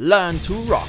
Learn 0.00 0.40
to 0.42 0.54
Rock. 0.70 0.86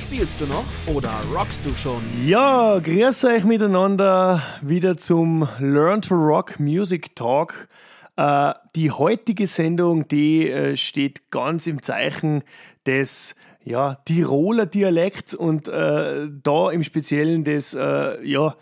Spielst 0.00 0.40
du 0.40 0.46
noch 0.46 0.64
oder 0.92 1.12
rockst 1.32 1.64
du 1.64 1.72
schon? 1.76 2.02
Ja, 2.26 2.80
grüß 2.80 3.24
euch 3.26 3.44
miteinander 3.44 4.42
wieder 4.62 4.96
zum 4.96 5.46
Learn 5.60 6.02
to 6.02 6.16
Rock 6.16 6.58
Music 6.58 7.14
Talk. 7.14 7.68
Äh, 8.16 8.54
die 8.74 8.90
heutige 8.90 9.46
Sendung, 9.46 10.08
die 10.08 10.50
äh, 10.50 10.76
steht 10.76 11.30
ganz 11.30 11.68
im 11.68 11.82
Zeichen 11.82 12.42
des 12.84 13.36
ja, 13.62 13.94
Tiroler 14.06 14.66
Dialekts 14.66 15.36
und 15.36 15.68
äh, 15.68 16.26
da 16.28 16.70
im 16.72 16.82
Speziellen 16.82 17.44
des 17.44 17.74
äh, 17.74 18.20
ja, 18.26 18.56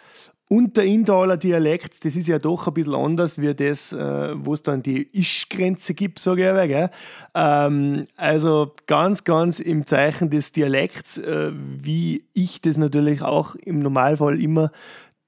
und 0.48 0.76
der 0.76 0.84
Indaler 0.84 1.36
Dialekt, 1.36 2.04
das 2.04 2.14
ist 2.14 2.28
ja 2.28 2.38
doch 2.38 2.68
ein 2.68 2.74
bisschen 2.74 2.94
anders 2.94 3.40
wie 3.40 3.52
das, 3.52 3.92
äh, 3.92 4.34
wo 4.36 4.54
es 4.54 4.62
dann 4.62 4.82
die 4.82 5.08
Isch-Grenze 5.12 5.94
gibt, 5.94 6.20
sage 6.20 6.44
ich 6.44 6.48
aber. 6.48 6.68
Gell? 6.68 6.90
Ähm, 7.34 8.04
also 8.16 8.72
ganz, 8.86 9.24
ganz 9.24 9.58
im 9.58 9.86
Zeichen 9.86 10.30
des 10.30 10.52
Dialekts, 10.52 11.18
äh, 11.18 11.50
wie 11.52 12.24
ich 12.32 12.60
das 12.60 12.76
natürlich 12.76 13.22
auch 13.22 13.56
im 13.56 13.80
Normalfall 13.80 14.40
immer 14.40 14.70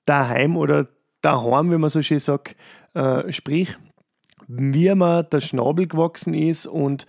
daheim 0.05 0.57
oder 0.57 0.87
daheim, 1.21 1.73
wie 1.73 1.79
man 1.79 1.91
so 1.91 2.01
schön 2.01 2.21
sagt, 2.21 2.55
äh, 2.95 3.33
sprich 3.33 3.77
wie 4.49 4.95
mir 4.95 5.23
der 5.25 5.41
Schnabel 5.41 5.87
gewachsen 5.87 6.33
ist 6.33 6.67
und 6.67 7.07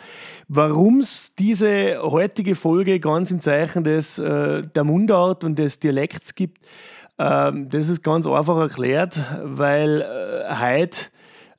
warum 0.50 1.00
es 1.00 1.34
diese 1.36 2.02
heutige 2.02 2.53
Folge 2.53 3.00
ganz 3.00 3.31
im 3.31 3.39
Zeichen 3.39 3.86
des, 3.86 4.20
äh, 4.20 4.64
der 4.64 4.84
Mundart 4.84 5.45
und 5.45 5.58
des 5.58 5.80
Dialekts 5.80 6.36
gibt. 6.36 6.59
Ähm, 7.20 7.70
das 7.70 7.90
ist 7.90 8.02
ganz 8.02 8.26
einfach 8.26 8.58
erklärt, 8.58 9.20
weil 9.44 10.02
äh, 10.02 10.55
heute 10.55 11.08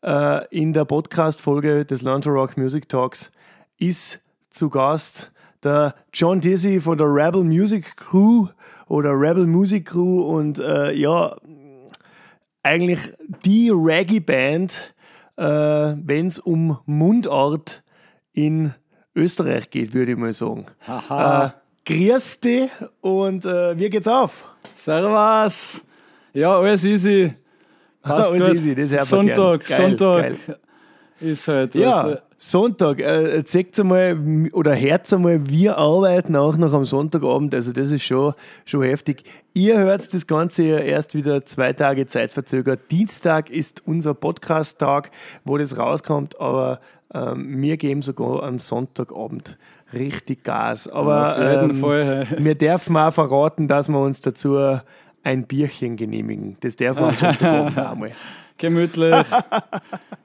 äh, 0.02 0.46
in 0.48 0.72
der 0.72 0.86
Podcast-Folge 0.86 1.84
des 1.84 2.00
Learn 2.00 2.22
to 2.22 2.30
Rock 2.30 2.56
Music 2.56 2.88
Talks 2.88 3.30
ist 3.78 4.24
zu 4.50 4.70
Gast 4.70 5.30
der 5.62 5.94
John 6.14 6.40
Dizzy 6.40 6.80
von 6.80 6.96
der 6.96 7.06
Rebel 7.06 7.44
Music 7.44 7.96
Crew 7.96 8.48
oder 8.88 9.10
Rebel 9.10 9.46
Music 9.46 9.88
Crew 9.88 10.22
und 10.22 10.58
äh, 10.58 10.92
ja, 10.92 11.36
eigentlich 12.62 13.12
die 13.44 13.70
Reggae-Band, 13.70 14.94
äh, 15.36 15.44
wenn 15.44 16.26
es 16.26 16.38
um 16.38 16.78
Mundart 16.86 17.82
in 18.32 18.74
Österreich 19.14 19.70
geht, 19.70 19.92
würde 19.92 20.12
ich 20.12 20.18
mal 20.18 20.32
sagen. 20.32 20.66
Haha. 20.86 21.46
Äh, 21.46 21.50
grüß 21.84 22.40
dich 22.40 22.70
und 23.00 23.44
äh, 23.44 23.78
wie 23.78 23.90
geht's 23.90 24.08
auf? 24.08 24.44
Servus. 24.74 25.84
Ja, 26.32 26.58
alles 26.58 26.84
easy. 26.84 27.34
Passt 28.02 28.30
Alles 28.30 28.46
gut. 28.46 28.56
easy, 28.56 28.74
das 28.74 28.92
hört 28.92 29.04
Sonntag. 29.04 29.66
Geil, 29.66 29.76
Sonntag 29.76 30.22
geil. 30.22 30.58
ist 31.20 31.48
halt. 31.48 31.74
Ja, 31.74 32.06
weißt 32.06 32.22
Sonntag. 32.38 33.00
Äh, 33.00 33.44
zeigt 33.44 33.78
einmal 33.78 34.16
oder 34.52 34.74
hört 34.74 35.12
einmal, 35.12 35.46
wir 35.46 35.76
arbeiten 35.76 36.34
auch 36.36 36.56
noch 36.56 36.72
am 36.72 36.86
Sonntagabend. 36.86 37.54
Also, 37.54 37.72
das 37.72 37.90
ist 37.90 38.04
schon, 38.04 38.32
schon 38.64 38.82
heftig. 38.84 39.24
Ihr 39.52 39.76
hört 39.76 40.14
das 40.14 40.26
Ganze 40.26 40.62
ja 40.62 40.78
erst 40.78 41.14
wieder 41.14 41.44
zwei 41.44 41.74
Tage 41.74 42.06
zeitverzögert. 42.06 42.90
Dienstag 42.90 43.50
ist 43.50 43.82
unser 43.86 44.14
Podcast-Tag, 44.14 45.10
wo 45.44 45.58
das 45.58 45.76
rauskommt, 45.76 46.40
aber 46.40 46.80
ähm, 47.12 47.60
wir 47.60 47.76
geben 47.76 48.00
sogar 48.00 48.42
am 48.44 48.58
Sonntagabend 48.58 49.58
richtig 49.92 50.44
Gas. 50.44 50.88
Aber 50.88 51.36
jeden 51.38 51.70
ähm, 51.70 51.76
Fall, 51.76 52.26
wir 52.38 52.54
dürfen 52.54 52.96
auch 52.96 53.12
verraten, 53.12 53.68
dass 53.68 53.88
wir 53.88 53.98
uns 53.98 54.20
dazu 54.20 54.78
ein 55.22 55.44
Bierchen 55.44 55.96
genehmigen. 55.96 56.56
Das 56.60 56.76
dürfen 56.76 57.00
wir 57.00 57.08
am 57.08 57.14
Sonntagabend 57.14 57.78
auch 57.78 57.94
mal. 57.94 58.08
du, 58.10 58.14
Gemütlich. 58.58 59.26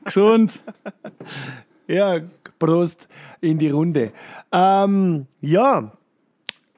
Gesund. 0.04 0.60
Ja, 1.88 2.20
Prost 2.60 3.08
in 3.42 3.58
die 3.58 3.70
Runde. 3.70 4.12
Ähm, 4.52 5.28
ja, 5.42 5.92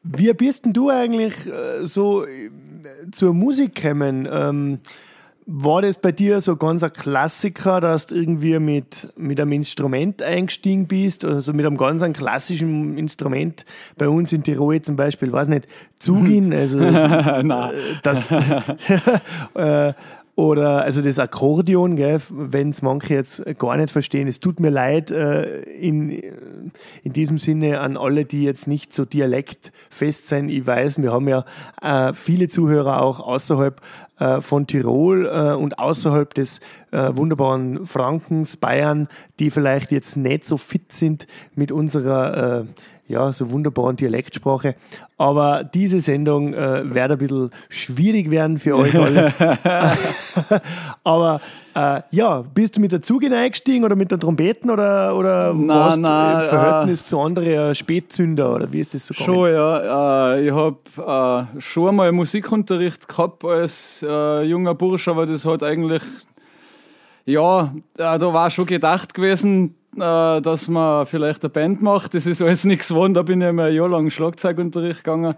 wie 0.04 0.34
bist 0.34 0.66
denn 0.66 0.74
du 0.74 0.90
eigentlich 0.90 1.46
äh, 1.48 1.86
so 1.86 2.26
äh, 2.26 2.50
zur 3.12 3.34
Musik 3.34 3.76
gekommen? 3.76 4.28
Ähm, 4.32 4.80
war 5.50 5.82
das 5.82 5.98
bei 5.98 6.12
dir 6.12 6.42
so 6.42 6.58
ganz 6.58 6.84
ein 6.84 6.92
Klassiker, 6.92 7.80
dass 7.80 8.08
du 8.08 8.16
irgendwie 8.16 8.60
mit, 8.60 9.08
mit 9.16 9.40
einem 9.40 9.54
Instrument 9.54 10.22
eingestiegen 10.22 10.88
bist, 10.88 11.24
also 11.24 11.54
mit 11.54 11.66
einem 11.66 11.78
ganz 11.78 12.04
klassischen 12.18 12.98
Instrument? 12.98 13.66
Bei 13.98 14.10
uns 14.10 14.34
in 14.34 14.44
Tirol 14.44 14.82
zum 14.82 14.98
Beispiel, 14.98 15.32
weiß 15.32 15.48
nicht, 15.48 15.68
Zugin, 16.00 16.54
also 16.54 16.78
Nein. 16.80 17.72
das, 18.04 18.30
äh, 19.54 19.94
oder 20.36 20.84
also 20.84 21.02
das 21.02 21.18
Akkordeon, 21.18 21.98
wenn 22.30 22.70
es 22.70 22.84
manche 22.84 23.16
jetzt 23.16 23.44
gar 23.58 23.76
nicht 23.78 23.90
verstehen. 23.90 24.28
Es 24.28 24.40
tut 24.40 24.60
mir 24.60 24.70
leid 24.70 25.10
äh, 25.10 25.62
in, 25.62 26.12
in 27.04 27.14
diesem 27.14 27.40
Sinne 27.40 27.80
an 27.80 27.98
alle, 27.98 28.26
die 28.26 28.44
jetzt 28.44 28.68
nicht 28.68 28.94
so 28.94 29.04
dialektfest 29.04 30.28
sein. 30.28 30.50
Ich 30.50 30.68
weiß, 30.68 31.02
wir 31.02 31.12
haben 31.12 31.28
ja 31.28 31.44
äh, 31.82 32.14
viele 32.14 32.50
Zuhörer 32.50 33.02
auch 33.02 33.20
außerhalb 33.20 33.82
äh, 34.20 34.42
von 34.42 34.68
Tirol 34.68 35.26
äh, 35.26 35.54
und 35.54 35.80
außerhalb 35.80 36.34
des 36.34 36.60
äh, 36.92 37.16
wunderbaren 37.16 37.86
Frankens, 37.86 38.58
Bayern, 38.58 39.08
die 39.40 39.50
vielleicht 39.50 39.92
jetzt 39.92 40.18
nicht 40.18 40.46
so 40.46 40.58
fit 40.58 40.92
sind 40.92 41.28
mit 41.56 41.72
unserer 41.72 42.66
ja, 43.08 43.32
so 43.32 43.52
wunderbaren 43.52 43.96
Dialektsprache. 43.96 44.76
Aber 45.18 45.64
diese 45.64 46.00
Sendung 46.02 46.54
äh, 46.54 46.94
wird 46.94 47.12
ein 47.12 47.18
bisschen 47.18 47.50
schwierig 47.70 48.30
werden 48.30 48.58
für 48.58 48.76
euch 48.76 48.96
alle. 48.96 49.34
Aber 51.04 51.40
äh, 51.74 52.02
ja, 52.12 52.42
bist 52.42 52.76
du 52.76 52.82
mit 52.82 52.92
der 52.92 53.02
Zugin 53.02 53.34
eingestiegen 53.34 53.86
oder 53.86 53.96
mit 53.96 54.12
der 54.12 54.20
Trompeten 54.20 54.70
oder, 54.70 55.16
oder 55.16 55.54
Na, 55.54 55.76
warst 55.76 55.98
du 55.98 56.02
im 56.02 56.50
Verhältnis 56.50 57.08
zu 57.08 57.20
anderen 57.20 57.76
Spätzünder 57.76 58.54
oder 58.54 58.72
wie 58.72 58.80
ist 58.80 58.94
das 58.94 59.06
so 59.06 59.14
gegangen? 59.14 59.38
Schon, 59.38 59.52
ja. 59.52 60.34
Äh, 60.34 60.48
ich 60.48 60.54
habe 60.54 61.48
äh, 61.56 61.62
schon 61.62 61.96
mal 61.96 62.12
Musikunterricht 62.12 63.08
gehabt 63.08 63.46
als 63.46 64.04
äh, 64.08 64.44
junger 64.44 64.76
Bursch, 64.76 65.08
aber 65.08 65.26
das 65.26 65.46
hat 65.46 65.64
eigentlich, 65.64 66.02
ja, 67.28 67.74
äh, 67.98 68.18
da 68.18 68.34
war 68.34 68.50
schon 68.50 68.66
gedacht 68.66 69.14
gewesen, 69.14 69.76
äh, 69.96 70.42
dass 70.42 70.70
man 70.70 71.06
vielleicht 71.06 71.44
eine 71.44 71.50
Band 71.50 71.82
macht. 71.82 72.14
Das 72.14 72.26
ist 72.26 72.42
alles 72.42 72.64
nichts 72.64 72.88
geworden. 72.88 73.14
Da 73.14 73.22
bin 73.22 73.42
ich 73.42 73.52
mal 73.52 73.68
ein 73.68 73.76
Jahr 73.76 73.90
lang 73.90 74.10
Schlagzeugunterricht 74.10 75.04
gegangen. 75.04 75.36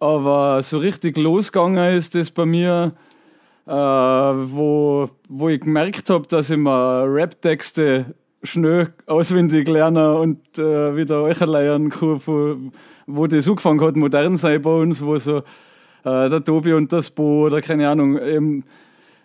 Aber 0.00 0.60
so 0.62 0.78
richtig 0.78 1.16
losgegangen 1.22 1.96
ist 1.96 2.16
das 2.16 2.32
bei 2.32 2.44
mir, 2.44 2.92
äh, 3.66 3.70
wo, 3.70 5.08
wo 5.28 5.48
ich 5.48 5.60
gemerkt 5.60 6.10
habe, 6.10 6.26
dass 6.26 6.50
ich 6.50 6.58
mir 6.58 7.04
Rap-Texte 7.06 8.16
schnell 8.42 8.92
auswendig 9.06 9.68
lerne 9.68 10.14
und 10.18 10.38
wieder 10.58 11.22
euch 11.22 11.40
lernen 11.40 11.90
kann, 11.90 12.20
wo, 12.26 12.56
wo 13.06 13.26
das 13.26 13.48
angefangen 13.48 13.80
hat, 13.80 13.96
modern 13.96 14.36
sein 14.36 14.60
bei 14.62 14.70
uns, 14.70 15.04
wo 15.04 15.16
so 15.16 15.42
der 16.04 16.44
Tobi 16.44 16.74
und 16.74 16.92
das 16.92 17.10
Bo 17.10 17.46
oder 17.46 17.60
keine 17.60 17.88
Ahnung, 17.88 18.18
eben, 18.18 18.62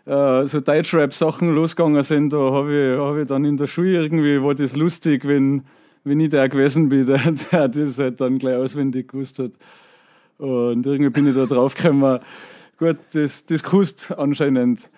äh, 0.06 0.45
so 0.45 0.59
Deutschrap-Sachen 0.59 1.53
losgegangen 1.53 2.03
sind, 2.03 2.34
da 2.34 2.38
habe 2.38 2.94
ich, 2.94 3.00
hab 3.00 3.17
ich 3.17 3.28
dann 3.28 3.45
in 3.45 3.57
der 3.57 3.67
Schule 3.67 4.01
irgendwie, 4.01 4.41
war 4.41 4.56
das 4.56 4.75
lustig, 4.75 5.28
wenn, 5.28 5.63
wenn 6.03 6.19
ich 6.19 6.29
der 6.29 6.50
gewesen 6.50 6.89
bin, 6.89 7.06
der, 7.07 7.19
der 7.31 7.67
das 7.67 8.00
halt 8.00 8.22
dann 8.22 8.38
gleich 8.38 8.56
auswendig 8.56 9.09
gewusst 9.09 9.40
hat. 9.40 9.51
Und 10.38 10.85
irgendwie 10.85 11.11
bin 11.11 11.28
ich 11.28 11.35
da 11.35 11.45
drauf 11.45 11.75
gekommen, 11.75 12.19
gut, 12.78 12.97
das, 13.13 13.45
das 13.45 13.61
kostet 13.61 14.17
anscheinend. 14.17 14.90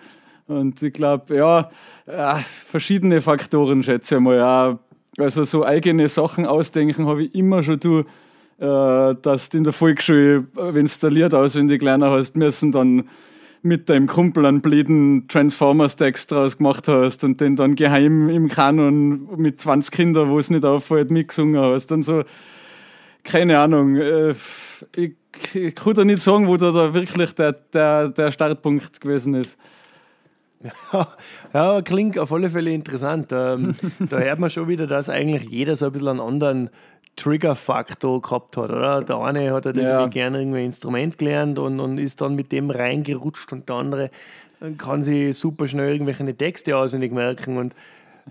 Und 0.46 0.82
ich 0.82 0.92
glaube, 0.92 1.36
ja, 1.36 1.70
äh, 2.06 2.36
verschiedene 2.66 3.20
Faktoren 3.20 3.82
schätze 3.82 4.16
ich 4.16 4.20
mal. 4.20 4.78
Also 5.18 5.44
so 5.44 5.64
eigene 5.64 6.08
Sachen 6.08 6.44
ausdenken 6.44 7.06
habe 7.06 7.24
ich 7.24 7.34
immer 7.34 7.62
schon 7.62 7.78
du, 7.78 8.00
äh, 8.58 9.14
dass 9.20 9.50
du 9.50 9.58
in 9.58 9.64
der 9.64 9.72
Volksschule, 9.72 10.46
wenn 10.54 10.86
du 10.86 11.06
ein 11.06 11.12
Lied 11.12 11.34
auswendig 11.34 11.82
lernen 11.82 12.10
hast, 12.10 12.36
müssen 12.36 12.72
dann 12.72 13.08
mit 13.64 13.88
deinem 13.88 14.06
Kumpel 14.06 14.44
einen 14.44 14.60
blinden 14.60 15.26
Transformers-Text 15.26 16.30
draus 16.30 16.58
gemacht 16.58 16.86
hast 16.86 17.24
und 17.24 17.40
den 17.40 17.56
dann 17.56 17.74
geheim 17.74 18.28
im 18.28 18.48
Kanon 18.48 19.26
mit 19.36 19.60
20 19.60 19.90
Kindern, 19.90 20.28
wo 20.28 20.38
es 20.38 20.50
nicht 20.50 20.64
auffällt, 20.64 21.10
mitgesungen 21.10 21.60
hast. 21.60 21.90
Und 21.90 22.02
so, 22.02 22.24
keine 23.22 23.58
Ahnung. 23.58 23.96
Äh, 23.96 24.34
ich, 24.96 25.14
ich 25.54 25.74
kann 25.74 25.94
da 25.94 26.04
nicht 26.04 26.20
sagen, 26.20 26.46
wo 26.46 26.58
da, 26.58 26.70
da 26.72 26.92
wirklich 26.92 27.32
der, 27.32 27.52
der, 27.52 28.10
der 28.10 28.30
Startpunkt 28.30 29.00
gewesen 29.00 29.34
ist. 29.34 29.58
Ja, 31.52 31.82
klingt 31.82 32.18
auf 32.18 32.32
alle 32.32 32.50
Fälle 32.50 32.72
interessant. 32.72 33.30
Ähm, 33.30 33.76
da 33.98 34.18
hört 34.18 34.40
man 34.40 34.50
schon 34.50 34.66
wieder, 34.66 34.86
dass 34.86 35.08
eigentlich 35.08 35.48
jeder 35.48 35.76
so 35.76 35.86
ein 35.86 35.92
bisschen 35.92 36.08
einen 36.08 36.20
anderen 36.20 36.70
Trigger-Faktor 37.16 38.22
gehabt 38.22 38.56
hat, 38.56 38.70
oder? 38.70 39.02
Der 39.02 39.18
eine 39.18 39.52
hat 39.52 39.66
halt 39.66 39.76
Ja. 39.76 40.00
irgendwie 40.00 40.10
gerne 40.18 40.40
irgendwie 40.40 40.58
ein 40.60 40.66
Instrument 40.66 41.18
gelernt 41.18 41.58
und, 41.58 41.80
und 41.80 41.98
ist 41.98 42.20
dann 42.20 42.34
mit 42.34 42.52
dem 42.52 42.70
reingerutscht 42.70 43.52
und 43.52 43.68
der 43.68 43.76
andere 43.76 44.10
kann 44.78 45.04
sich 45.04 45.36
super 45.36 45.66
schnell 45.68 45.92
irgendwelche 45.92 46.34
Texte 46.36 46.76
auswendig 46.76 47.12
merken 47.12 47.56
und 47.58 47.74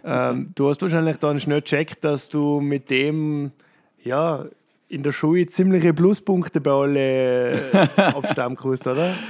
ähm, 0.04 0.50
du 0.56 0.70
hast 0.70 0.82
wahrscheinlich 0.82 1.18
dann 1.18 1.40
schnell 1.40 1.62
gecheckt, 1.62 2.04
dass 2.04 2.30
du 2.30 2.60
mit 2.60 2.90
dem, 2.90 3.52
ja, 4.04 4.46
in 4.90 5.04
der 5.04 5.12
Schule 5.12 5.46
ziemliche 5.48 5.94
Pluspunkte 5.94 6.60
bei 6.62 6.72
alle 6.72 7.60
abstammen 7.98 8.58
kannst, 8.58 8.88
oder? 8.88 9.14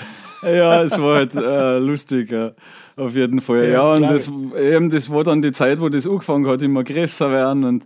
Ja, 0.45 0.83
es 0.83 0.99
war 0.99 1.15
halt 1.15 1.33
äh, 1.35 1.77
lustig, 1.79 2.29
ja. 2.29 2.51
auf 2.97 3.15
jeden 3.15 3.39
Fall. 3.39 3.63
Ja, 3.63 3.69
Ja, 3.69 3.93
und 3.93 4.01
das, 4.01 4.29
eben, 4.59 4.89
das 4.89 5.09
war 5.09 5.23
dann 5.23 5.41
die 5.41 5.53
Zeit, 5.53 5.79
wo 5.79 5.87
das 5.87 6.05
angefangen 6.05 6.45
hat, 6.47 6.61
immer 6.61 6.83
größer 6.83 7.31
werden 7.31 7.63
und 7.63 7.85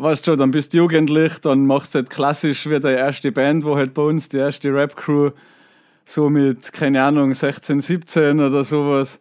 weißt 0.00 0.24
schon, 0.24 0.38
dann 0.38 0.50
bist 0.50 0.72
du 0.72 0.78
jugendlich, 0.78 1.38
dann 1.40 1.66
machst 1.66 1.94
du 1.94 1.98
halt 1.98 2.10
klassisch 2.10 2.68
wie 2.68 2.80
deine 2.80 2.98
erste 2.98 3.32
Band, 3.32 3.64
wo 3.64 3.76
halt 3.76 3.94
bei 3.94 4.02
uns 4.02 4.28
die 4.28 4.38
erste 4.38 4.72
Rap-Crew 4.72 5.30
so 6.04 6.30
mit, 6.30 6.72
keine 6.72 7.02
Ahnung, 7.02 7.34
16, 7.34 7.80
17 7.80 8.40
oder 8.40 8.64
sowas, 8.64 9.20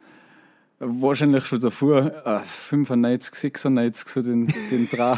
wahrscheinlich 0.80 1.46
schon 1.46 1.60
davor, 1.60 2.12
äh, 2.26 2.40
95, 2.46 3.36
96, 3.36 4.08
so 4.08 4.22
den, 4.22 4.46
den 4.72 4.90
Dreh. 4.90 5.16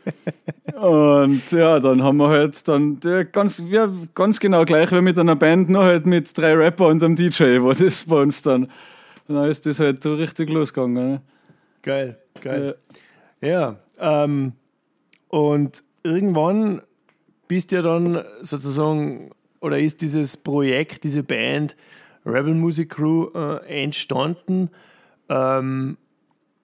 und 0.80 1.50
ja, 1.50 1.78
dann 1.78 2.02
haben 2.02 2.16
wir 2.16 2.28
halt 2.28 2.66
dann 2.68 2.98
ja, 3.04 3.22
ganz, 3.24 3.62
ja, 3.68 3.90
ganz 4.14 4.40
genau 4.40 4.64
gleich 4.64 4.92
wie 4.92 5.00
mit 5.02 5.18
einer 5.18 5.36
Band, 5.36 5.68
noch 5.68 5.82
halt 5.82 6.06
mit 6.06 6.36
drei 6.38 6.54
Rapper 6.54 6.86
und 6.86 7.02
einem 7.02 7.16
DJ, 7.16 7.60
wo 7.60 7.72
das 7.72 8.04
bei 8.04 8.16
uns 8.16 8.40
dann. 8.42 8.70
dann 9.28 9.44
ist 9.44 9.66
das 9.66 9.80
halt 9.80 10.02
so 10.02 10.14
richtig 10.14 10.48
losgegangen. 10.48 10.94
Ne? 10.94 11.20
Geil, 11.82 12.18
geil. 12.40 12.76
Ja, 13.42 13.48
ja 13.48 14.24
ähm, 14.24 14.54
und 15.30 15.82
irgendwann 16.02 16.82
bist 17.48 17.72
du 17.72 17.76
ja 17.76 17.82
dann 17.82 18.22
sozusagen, 18.42 19.30
oder 19.60 19.78
ist 19.78 20.02
dieses 20.02 20.36
Projekt, 20.36 21.04
diese 21.04 21.22
Band 21.22 21.76
Rebel 22.26 22.54
Music 22.54 22.90
Crew 22.90 23.28
äh, 23.34 23.82
entstanden. 23.82 24.70
Ähm, 25.28 25.96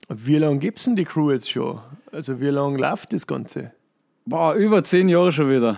wie 0.08 0.36
lange 0.36 0.58
gibt 0.58 0.78
es 0.78 0.84
denn 0.84 0.96
die 0.96 1.04
Crew 1.04 1.32
jetzt 1.32 1.50
schon? 1.50 1.80
Also 2.12 2.40
wie 2.40 2.46
lange 2.46 2.78
läuft 2.78 3.12
das 3.12 3.26
Ganze? 3.26 3.72
Boah, 4.26 4.54
über 4.54 4.84
zehn 4.84 5.08
Jahre 5.08 5.32
schon 5.32 5.50
wieder. 5.50 5.76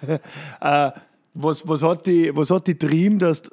äh, 0.60 0.90
was, 1.34 1.66
was, 1.66 1.82
hat 1.82 2.06
die, 2.06 2.34
was 2.36 2.50
hat 2.50 2.66
die 2.66 2.78
Dream, 2.78 3.18
dass 3.18 3.42
du 3.42 3.50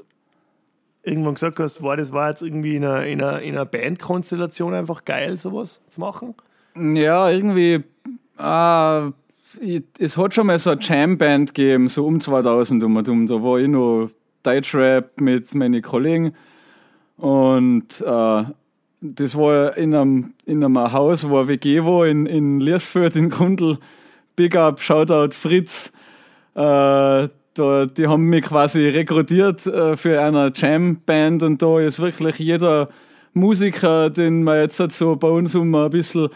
irgendwann 1.03 1.35
gesagt 1.35 1.59
hast, 1.59 1.81
wow, 1.81 1.95
das 1.95 2.13
war 2.13 2.29
jetzt 2.29 2.41
irgendwie 2.41 2.75
in 2.75 2.85
einer, 2.85 3.05
in 3.05 3.21
einer, 3.21 3.41
in 3.41 3.55
einer 3.55 3.65
Bandkonstellation 3.65 4.73
einfach 4.73 5.05
geil, 5.05 5.37
sowas 5.37 5.81
zu 5.89 5.99
machen? 5.99 6.35
Ja, 6.75 7.29
irgendwie, 7.29 7.83
äh, 8.39 9.11
es 9.99 10.17
hat 10.17 10.33
schon 10.33 10.47
mal 10.47 10.57
so 10.57 10.71
eine 10.71 10.81
Jam-Band 10.81 11.53
gegeben, 11.53 11.87
so 11.87 12.05
um 12.05 12.19
2000 12.19 12.83
um, 12.83 12.97
um 12.97 13.27
da 13.27 13.35
war 13.43 13.59
ich 13.59 13.67
noch 13.67 14.09
Deutschrap 14.41 15.21
mit 15.21 15.53
meinen 15.53 15.81
Kollegen 15.81 16.33
und 17.17 18.01
äh, 18.01 18.43
das 19.01 19.37
war 19.37 19.77
in 19.77 19.93
einem, 19.93 20.33
in 20.45 20.63
einem 20.63 20.91
Haus, 20.91 21.27
wo 21.29 21.39
ein 21.39 21.47
WG 21.47 21.83
war, 21.83 22.07
in, 22.07 22.25
in 22.25 22.59
Liersfeld, 22.59 23.15
in 23.15 23.29
Kundl. 23.29 23.77
Big 24.35 24.55
Up, 24.55 24.81
Shoutout 24.81 25.35
Fritz. 25.35 25.91
Äh, 26.55 27.27
da, 27.55 27.85
die 27.85 28.07
haben 28.07 28.23
mich 28.23 28.45
quasi 28.45 28.87
rekrutiert 28.87 29.67
äh, 29.67 29.95
für 29.95 30.21
eine 30.21 30.51
Jam-Band 30.55 31.43
und 31.43 31.61
da 31.61 31.79
ist 31.79 31.99
wirklich 31.99 32.39
jeder 32.39 32.89
Musiker, 33.33 34.09
den 34.09 34.43
man 34.43 34.59
jetzt 34.59 34.79
hat 34.79 34.91
so 34.91 35.15
bei 35.15 35.27
uns 35.27 35.53
um 35.53 35.75
ein 35.75 35.89
bisschen 35.89 36.29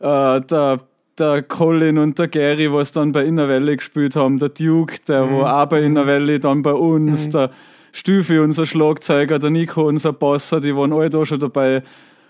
äh, 0.00 0.40
der, 0.40 0.80
der 1.18 1.42
Colin 1.42 1.98
und 1.98 2.18
der 2.18 2.28
Gary, 2.28 2.72
was 2.72 2.92
dann 2.92 3.12
bei 3.12 3.24
Inner 3.24 3.48
Valley 3.48 3.76
gespielt 3.76 4.16
haben, 4.16 4.38
der 4.38 4.48
Duke, 4.48 4.96
der 5.06 5.26
mhm. 5.26 5.38
war 5.38 5.62
auch 5.62 5.68
bei 5.68 5.82
Inner 5.82 6.06
Valley, 6.06 6.40
dann 6.40 6.62
bei 6.62 6.72
uns, 6.72 7.28
mhm. 7.28 7.30
der 7.32 7.50
Stüfe, 7.92 8.42
unser 8.42 8.66
Schlagzeuger, 8.66 9.38
der 9.38 9.50
Nico, 9.50 9.86
unser 9.86 10.12
Bosser, 10.12 10.60
die 10.60 10.74
waren 10.74 10.92
alle 10.92 11.10
da 11.10 11.24
schon 11.26 11.40
dabei. 11.40 11.82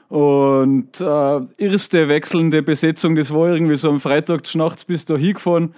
Und 0.09 1.01
äh, 1.01 1.41
erste 1.57 2.09
wechselnde 2.09 2.63
Besetzung, 2.63 3.15
das 3.15 3.33
war 3.33 3.53
irgendwie 3.53 3.77
so 3.77 3.91
am 3.91 4.01
Freitag 4.01 4.43
nachts 4.57 4.85
bis 4.85 5.05
da 5.05 5.17
hingefahren, 5.17 5.75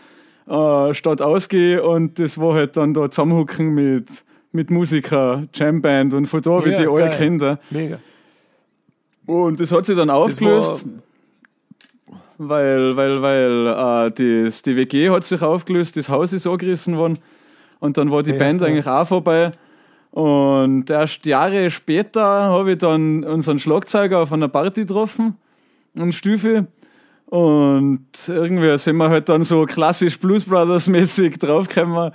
äh, 0.48 0.94
statt 0.94 1.20
ausgehen 1.20 1.80
und 1.80 2.18
das 2.18 2.38
war 2.38 2.54
halt 2.54 2.78
dann 2.78 2.94
da 2.94 3.10
zusammenhucken 3.10 3.74
mit, 3.74 4.24
mit 4.52 4.70
Musiker, 4.70 5.44
Jamband 5.52 6.14
und 6.14 6.26
von 6.26 6.40
da 6.40 6.50
habe 6.52 6.70
ich 6.70 6.78
die 6.78 6.86
alle 6.86 7.10
kennt. 7.10 7.42
Mega. 7.70 7.98
Und 9.26 9.60
das 9.60 9.70
hat 9.70 9.84
sich 9.84 9.96
dann 9.96 10.08
aufgelöst, 10.08 10.86
weil, 12.48 12.96
weil, 12.96 13.22
weil 13.22 13.66
äh, 13.66 14.44
das, 14.44 14.62
die 14.62 14.76
WG 14.76 15.10
hat 15.10 15.24
sich 15.24 15.42
aufgelöst, 15.42 15.96
das 15.96 16.08
Haus 16.08 16.32
ist 16.32 16.46
angerissen 16.46 16.96
worden 16.96 17.18
und 17.80 17.96
dann 17.98 18.10
war 18.10 18.22
die 18.22 18.32
ja, 18.32 18.38
Band 18.38 18.60
ja. 18.60 18.68
eigentlich 18.68 18.86
auch 18.86 19.06
vorbei. 19.06 19.52
Und 20.12 20.90
erst 20.90 21.24
Jahre 21.24 21.70
später 21.70 22.24
habe 22.24 22.72
ich 22.72 22.78
dann 22.78 23.24
unseren 23.24 23.58
Schlagzeuger 23.58 24.18
auf 24.18 24.32
einer 24.32 24.48
Party 24.48 24.82
getroffen, 24.82 25.36
einen 25.96 26.12
Stiefel. 26.12 26.66
Und 27.26 28.06
irgendwie 28.28 28.76
sind 28.76 28.96
wir 28.98 29.08
halt 29.08 29.30
dann 29.30 29.42
so 29.42 29.64
klassisch 29.64 30.18
Blues 30.20 30.44
Brothers 30.44 30.86
mäßig 30.86 31.38
draufgekommen. 31.38 32.12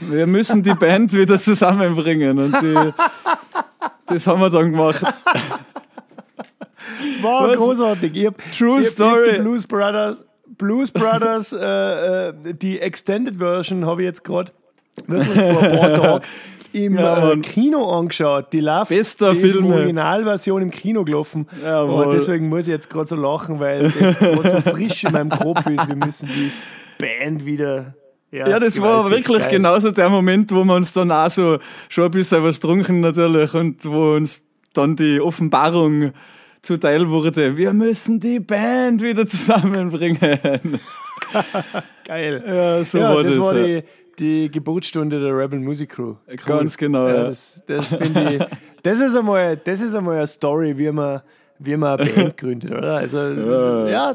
Wir 0.00 0.26
müssen 0.26 0.64
die 0.64 0.74
Band 0.78 1.12
wieder 1.12 1.38
zusammenbringen. 1.38 2.38
Und 2.38 2.60
die, 2.60 2.92
das 4.06 4.26
haben 4.26 4.40
wir 4.40 4.50
dann 4.50 4.72
gemacht. 4.72 5.04
War 7.22 7.48
Was? 7.48 7.56
großartig. 7.56 8.26
Hab, 8.26 8.34
True 8.52 8.80
ich 8.80 8.88
Story. 8.88 9.34
die 9.36 9.42
Blues 9.42 9.66
Brothers, 9.66 10.24
Blues 10.46 10.90
Brothers, 10.90 11.52
äh, 11.52 12.28
äh, 12.28 12.54
die 12.54 12.80
Extended 12.80 13.36
Version 13.36 13.86
habe 13.86 14.02
ich 14.02 14.06
jetzt 14.06 14.24
gerade 14.24 14.52
wirklich 15.06 15.38
vor 15.38 15.62
ein 15.62 15.78
paar 15.78 15.94
Tagen 16.02 16.24
im 16.76 16.96
ja, 16.96 17.32
äh, 17.32 17.36
Kino 17.38 17.90
angeschaut. 17.90 18.52
Die 18.52 18.60
läuft 18.60 18.90
Bester 18.90 19.32
die 19.32 19.38
Film. 19.38 19.72
Originalversion 19.72 20.62
im 20.62 20.70
Kino 20.70 21.04
gelaufen. 21.04 21.48
Jawohl. 21.62 22.06
Und 22.06 22.12
deswegen 22.14 22.48
muss 22.48 22.62
ich 22.62 22.68
jetzt 22.68 22.90
gerade 22.90 23.08
so 23.08 23.16
lachen, 23.16 23.60
weil 23.60 23.90
das 23.90 24.18
gerade 24.18 24.62
so 24.62 24.70
frisch 24.70 25.04
in 25.04 25.12
meinem 25.12 25.30
Kopf 25.30 25.66
ist. 25.66 25.88
Wir 25.88 25.96
müssen 25.96 26.28
die 26.28 26.52
Band 26.98 27.46
wieder. 27.46 27.94
Ja, 28.30 28.48
ja 28.48 28.58
das 28.58 28.80
war 28.80 29.08
wirklich 29.10 29.42
geil. 29.44 29.52
genauso 29.52 29.90
der 29.90 30.08
Moment, 30.08 30.52
wo 30.52 30.64
wir 30.64 30.74
uns 30.74 30.92
dann 30.92 31.10
auch 31.10 31.30
so 31.30 31.58
schon 31.88 32.04
ein 32.04 32.10
bisschen 32.10 32.44
was 32.44 32.60
trunken 32.60 33.00
natürlich 33.00 33.54
und 33.54 33.84
wo 33.84 34.14
uns 34.14 34.44
dann 34.74 34.96
die 34.96 35.20
Offenbarung 35.20 36.12
zuteil 36.66 37.08
wurde. 37.08 37.56
Wir 37.56 37.72
müssen 37.72 38.20
die 38.20 38.40
Band 38.40 39.02
wieder 39.02 39.26
zusammenbringen. 39.26 40.18
geil. 42.04 42.44
Ja, 42.46 42.84
so 42.84 42.98
ja, 42.98 43.14
war 43.14 43.22
das. 43.22 43.36
das 43.36 43.44
war 43.44 43.54
die, 43.54 43.82
die 44.18 44.50
Geburtsstunde 44.50 45.20
der 45.20 45.36
Rebel 45.36 45.60
Music 45.60 45.90
Crew. 45.90 46.14
Cool. 46.28 46.36
Ganz 46.44 46.76
genau. 46.76 47.08
Ja, 47.08 47.24
Das, 47.24 47.62
das 47.66 47.92
ich, 47.92 48.40
das 48.82 49.00
ist 49.00 49.16
einmal, 49.16 49.56
das 49.56 49.80
ist 49.80 49.94
einmal 49.94 50.16
eine 50.16 50.26
Story, 50.26 50.76
wie 50.76 50.90
man, 50.90 51.22
wie 51.58 51.76
man 51.76 52.00
eine 52.00 52.10
Band 52.10 52.36
gründet, 52.36 52.72
oder? 52.72 52.96
Also, 52.96 53.18
ja, 53.18 53.88
ja 53.88 54.14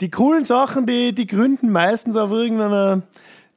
die 0.00 0.10
coolen 0.10 0.44
Sachen, 0.44 0.86
die, 0.86 1.14
die 1.14 1.26
gründen 1.26 1.70
meistens 1.70 2.16
auf 2.16 2.30
irgendeiner, 2.30 3.02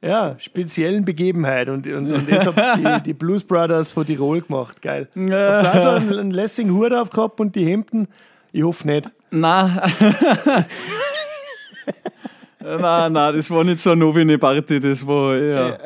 ja, 0.04 0.36
speziellen 0.38 1.04
Begebenheit. 1.04 1.68
Und, 1.68 1.86
und, 1.86 2.12
und 2.12 2.30
das 2.30 2.46
haben 2.46 2.56
die, 2.82 3.02
die 3.06 3.14
Blues 3.14 3.44
Brothers 3.44 3.92
von 3.92 4.06
Tirol 4.06 4.42
gemacht. 4.42 4.80
Geil. 4.82 5.08
Ja. 5.14 5.54
Habt 5.54 5.62
ihr 5.62 5.72
also 5.72 5.88
einen, 5.90 6.18
einen 6.18 6.30
Lessing 6.30 6.70
Hut 6.70 6.92
aufgehabt 6.92 7.40
und 7.40 7.54
die 7.54 7.64
Hemden? 7.64 8.08
Ich 8.52 8.62
hoffe 8.62 8.86
nicht. 8.86 9.10
Nein. 9.30 9.80
nein, 12.60 13.12
nein, 13.12 13.36
das 13.36 13.50
war 13.50 13.64
nicht 13.64 13.78
so 13.78 13.90
eine 13.90 14.00
novine 14.00 14.38
Party, 14.38 14.78
das 14.78 15.06
war 15.06 15.36
eher. 15.36 15.78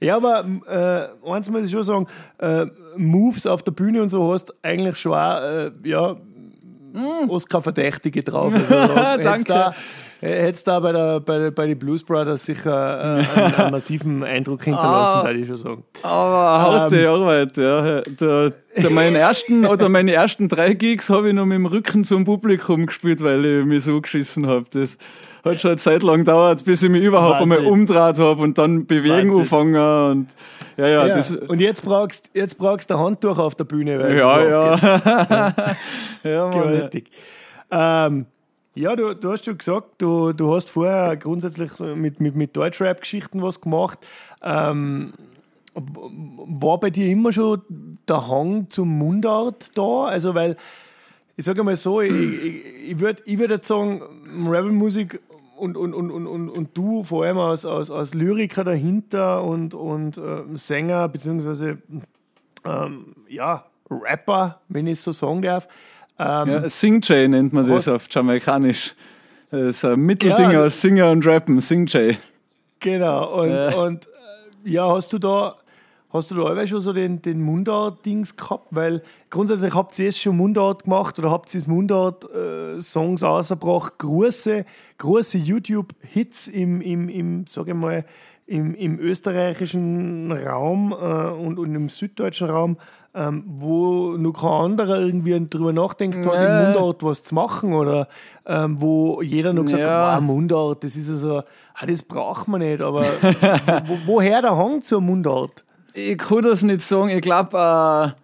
Ja, 0.00 0.16
aber 0.16 0.44
äh, 1.24 1.30
eins 1.30 1.50
muss 1.50 1.64
ich 1.64 1.70
schon 1.70 1.82
sagen, 1.82 2.06
äh, 2.38 2.66
Moves 2.96 3.46
auf 3.46 3.62
der 3.62 3.72
Bühne 3.72 4.02
und 4.02 4.10
so 4.10 4.32
hast 4.32 4.52
eigentlich 4.62 4.98
schon 4.98 5.14
auch, 5.14 5.40
äh, 5.40 5.70
ja, 5.84 6.14
mm. 6.92 7.30
Oscar-Verdächtige 7.30 8.22
drauf. 8.22 8.52
Also, 8.70 9.24
Danke. 9.24 9.44
Da, 9.46 9.74
hättest 10.28 10.66
da 10.66 10.80
bei, 10.80 10.92
der, 10.92 11.20
bei, 11.20 11.50
bei 11.50 11.66
den 11.66 11.78
Blues 11.78 12.02
Brothers 12.02 12.44
sicher 12.44 12.72
äh, 12.72 13.40
einen, 13.40 13.54
einen, 13.56 13.70
massiven 13.70 14.22
Eindruck 14.22 14.64
hinterlassen, 14.64 15.18
ah, 15.18 15.24
würde 15.24 15.40
ich 15.40 15.46
schon 15.46 15.56
sagen. 15.56 15.84
Aber 16.02 16.12
harte 16.12 17.00
ähm, 17.00 17.08
Arbeit, 17.08 17.56
ja. 17.56 18.00
Der, 18.00 18.52
der 18.76 18.90
meinen 18.90 19.16
ersten, 19.16 19.66
oder 19.66 19.88
meine 19.88 20.12
ersten 20.12 20.48
drei 20.48 20.74
Gigs 20.74 21.10
habe 21.10 21.28
ich 21.28 21.34
noch 21.34 21.46
mit 21.46 21.56
dem 21.56 21.66
Rücken 21.66 22.04
zum 22.04 22.24
Publikum 22.24 22.86
gespielt, 22.86 23.22
weil 23.22 23.44
ich 23.44 23.64
mich 23.64 23.84
so 23.84 24.00
geschissen 24.00 24.46
habe. 24.46 24.64
Das 24.70 24.98
hat 25.44 25.60
schon 25.60 25.72
eine 25.72 25.78
Zeit 25.78 26.02
lang 26.02 26.18
gedauert, 26.18 26.64
bis 26.64 26.82
ich 26.82 26.90
mich 26.90 27.02
überhaupt 27.02 27.40
Wahnsinn. 27.40 27.58
einmal 27.58 27.72
umdreht 27.72 28.18
habe 28.18 28.42
und 28.42 28.56
dann 28.56 28.86
bewegen 28.86 29.30
anfangen. 29.30 29.74
Und, 29.74 30.28
ja, 30.76 30.86
ja, 30.86 31.06
ja. 31.06 31.14
Das, 31.14 31.30
und 31.30 31.60
jetzt 31.60 31.84
brauchst 31.84 32.30
jetzt 32.34 32.56
brauchst 32.56 32.90
du 32.90 32.94
ein 32.94 33.00
Handtuch 33.00 33.38
auf 33.38 33.54
der 33.54 33.64
Bühne. 33.64 33.98
Weil 33.98 34.16
ja, 34.16 34.34
so 34.34 34.50
ja. 34.50 35.54
ja, 36.24 36.50
Gewaltig. 36.50 37.10
Ähm, 37.70 38.26
ja, 38.74 38.96
du, 38.96 39.14
du 39.14 39.32
hast 39.32 39.44
schon 39.44 39.58
gesagt, 39.58 40.02
du, 40.02 40.32
du 40.32 40.54
hast 40.54 40.70
vorher 40.70 41.16
grundsätzlich 41.16 41.70
mit, 41.94 42.20
mit, 42.20 42.34
mit 42.34 42.56
Deutschrap-Geschichten 42.56 43.42
was 43.42 43.60
gemacht. 43.60 43.98
Ähm, 44.42 45.12
war 45.74 46.78
bei 46.78 46.90
dir 46.90 47.08
immer 47.08 47.32
schon 47.32 47.62
der 48.08 48.28
Hang 48.28 48.68
zum 48.70 48.98
Mundart 48.98 49.76
da? 49.76 50.04
Also, 50.04 50.34
weil 50.34 50.56
ich 51.36 51.44
sage 51.44 51.62
mal 51.64 51.76
so, 51.76 52.00
ich, 52.00 52.12
ich, 52.12 52.90
ich 52.90 53.00
würde 53.00 53.22
ich 53.26 53.38
würd 53.38 53.50
jetzt 53.50 53.68
sagen, 53.68 54.02
Rebel-Musik 54.46 55.20
und, 55.56 55.76
und, 55.76 55.94
und, 55.94 56.10
und, 56.10 56.26
und, 56.26 56.48
und 56.50 56.76
du 56.76 57.04
vor 57.04 57.24
allem 57.24 57.38
als, 57.38 57.64
als, 57.64 57.90
als 57.90 58.14
Lyriker 58.14 58.64
dahinter 58.64 59.42
und, 59.44 59.74
und 59.74 60.18
äh, 60.18 60.42
Sänger, 60.54 61.08
beziehungsweise 61.08 61.78
ähm, 62.64 63.14
ja, 63.28 63.66
Rapper, 63.90 64.60
wenn 64.68 64.86
ich 64.86 64.94
es 64.94 65.04
so 65.04 65.12
sagen 65.12 65.42
darf, 65.42 65.68
ähm, 66.18 66.48
ja, 66.48 66.68
Sing 66.68 67.00
Jay 67.02 67.28
nennt 67.28 67.52
man 67.52 67.68
das 67.68 67.88
auf 67.88 68.06
Jamaikanisch. 68.10 68.94
Das 69.50 69.60
ist 69.60 69.84
ein 69.84 70.00
Mittelding 70.00 70.50
ja, 70.50 70.64
aus 70.64 70.80
Singer 70.80 71.10
und 71.10 71.26
Rappen, 71.26 71.60
Sing 71.60 71.86
Jay. 71.86 72.16
Genau, 72.80 73.42
und, 73.42 73.50
äh. 73.50 73.74
und 73.74 74.08
ja, 74.64 74.88
hast 74.88 75.12
du 75.12 75.18
da 75.18 75.56
Hast 76.14 76.30
du 76.30 76.36
da 76.36 76.44
allweil 76.44 76.68
schon 76.68 76.78
so 76.78 76.92
den, 76.92 77.20
den 77.22 77.42
Mundart-Dings 77.42 78.36
gehabt? 78.36 78.68
Weil 78.70 79.02
grundsätzlich 79.30 79.74
habt 79.74 79.98
ihr 79.98 80.10
es 80.10 80.16
schon 80.20 80.36
Mundart 80.36 80.84
gemacht 80.84 81.18
oder 81.18 81.32
habt 81.32 81.52
ihr 81.52 81.60
Mundart-Songs 81.66 83.22
äh, 83.22 83.26
rausgebracht? 83.26 83.98
Große, 83.98 84.64
große 84.98 85.38
YouTube-Hits 85.38 86.46
im, 86.46 86.80
im, 86.82 87.08
im, 87.08 87.46
sag 87.48 87.66
ich 87.66 87.74
mal, 87.74 88.04
im, 88.46 88.74
im 88.74 88.98
österreichischen 88.98 90.30
Raum 90.32 90.92
äh, 90.92 91.30
und, 91.30 91.58
und 91.58 91.74
im 91.74 91.88
süddeutschen 91.88 92.50
Raum, 92.50 92.76
ähm, 93.14 93.44
wo 93.46 94.16
noch 94.16 94.32
kein 94.32 94.50
anderer 94.50 95.00
irgendwie 95.00 95.46
drüber 95.48 95.72
nachdenkt 95.72 96.26
hat, 96.26 96.34
Ja. 96.34 96.46
im 96.48 96.58
Mundart 96.58 97.02
was 97.02 97.22
zu 97.24 97.34
machen 97.34 97.72
oder 97.72 98.08
ähm, 98.46 98.80
wo 98.80 99.22
jeder 99.22 99.52
noch 99.52 99.64
gesagt 99.64 99.82
Ja. 99.82 100.12
hat, 100.12 100.16
wow, 100.16 100.20
Mundart, 100.26 100.84
das 100.84 100.96
ist 100.96 101.08
also, 101.10 101.38
ah, 101.74 101.86
das 101.86 102.02
braucht 102.02 102.48
man 102.48 102.60
nicht, 102.60 102.80
aber 102.80 103.02
wo, 103.86 103.98
woher 104.06 104.42
der 104.42 104.56
Hang 104.56 104.82
zur 104.82 105.00
Mundart? 105.00 105.62
Ich 105.94 106.18
kann 106.18 106.42
das 106.42 106.64
nicht 106.64 106.80
sagen. 106.80 107.08
Ich 107.10 107.20
glaube, 107.22 107.56
äh, 107.56 108.20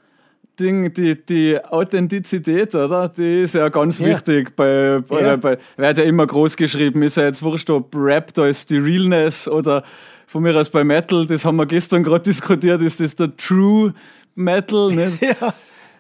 Ding, 0.61 0.93
die, 0.93 1.17
die 1.25 1.59
Authentizität, 1.65 2.75
oder? 2.75 3.09
Die 3.09 3.43
ist 3.43 3.55
ja 3.55 3.69
ganz 3.69 3.99
Ja. 3.99 4.07
wichtig. 4.07 4.55
Bei, 4.57 5.01
bei, 5.07 5.21
Ja. 5.23 5.37
bei, 5.37 5.59
wird 5.77 5.99
ja 5.99 6.05
immer 6.05 6.27
groß 6.27 6.57
geschrieben. 6.57 7.03
Ist 7.03 7.17
ja 7.17 7.25
jetzt 7.25 7.43
wurscht, 7.43 7.71
ob 7.71 7.95
Rap, 7.97 8.35
da 8.35 8.47
ist 8.47 8.71
die 8.71 8.79
Realness 8.79 9.49
oder 9.49 9.83
von 10.27 10.43
mir 10.43 10.55
aus 10.57 10.71
bei 10.71 10.85
Metal, 10.85 11.27
das 11.27 11.45
haben 11.45 11.57
wir 11.57 11.67
gestern 11.67 12.05
gerade 12.05 12.23
diskutiert, 12.31 12.81
ist 12.83 13.01
das 13.01 13.17
der 13.17 13.37
True 13.37 13.95
Metal, 14.37 14.91
nicht? 14.95 15.21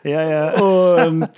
Ja, 0.03 0.23
ja. 0.23 0.53
Und 0.61 1.29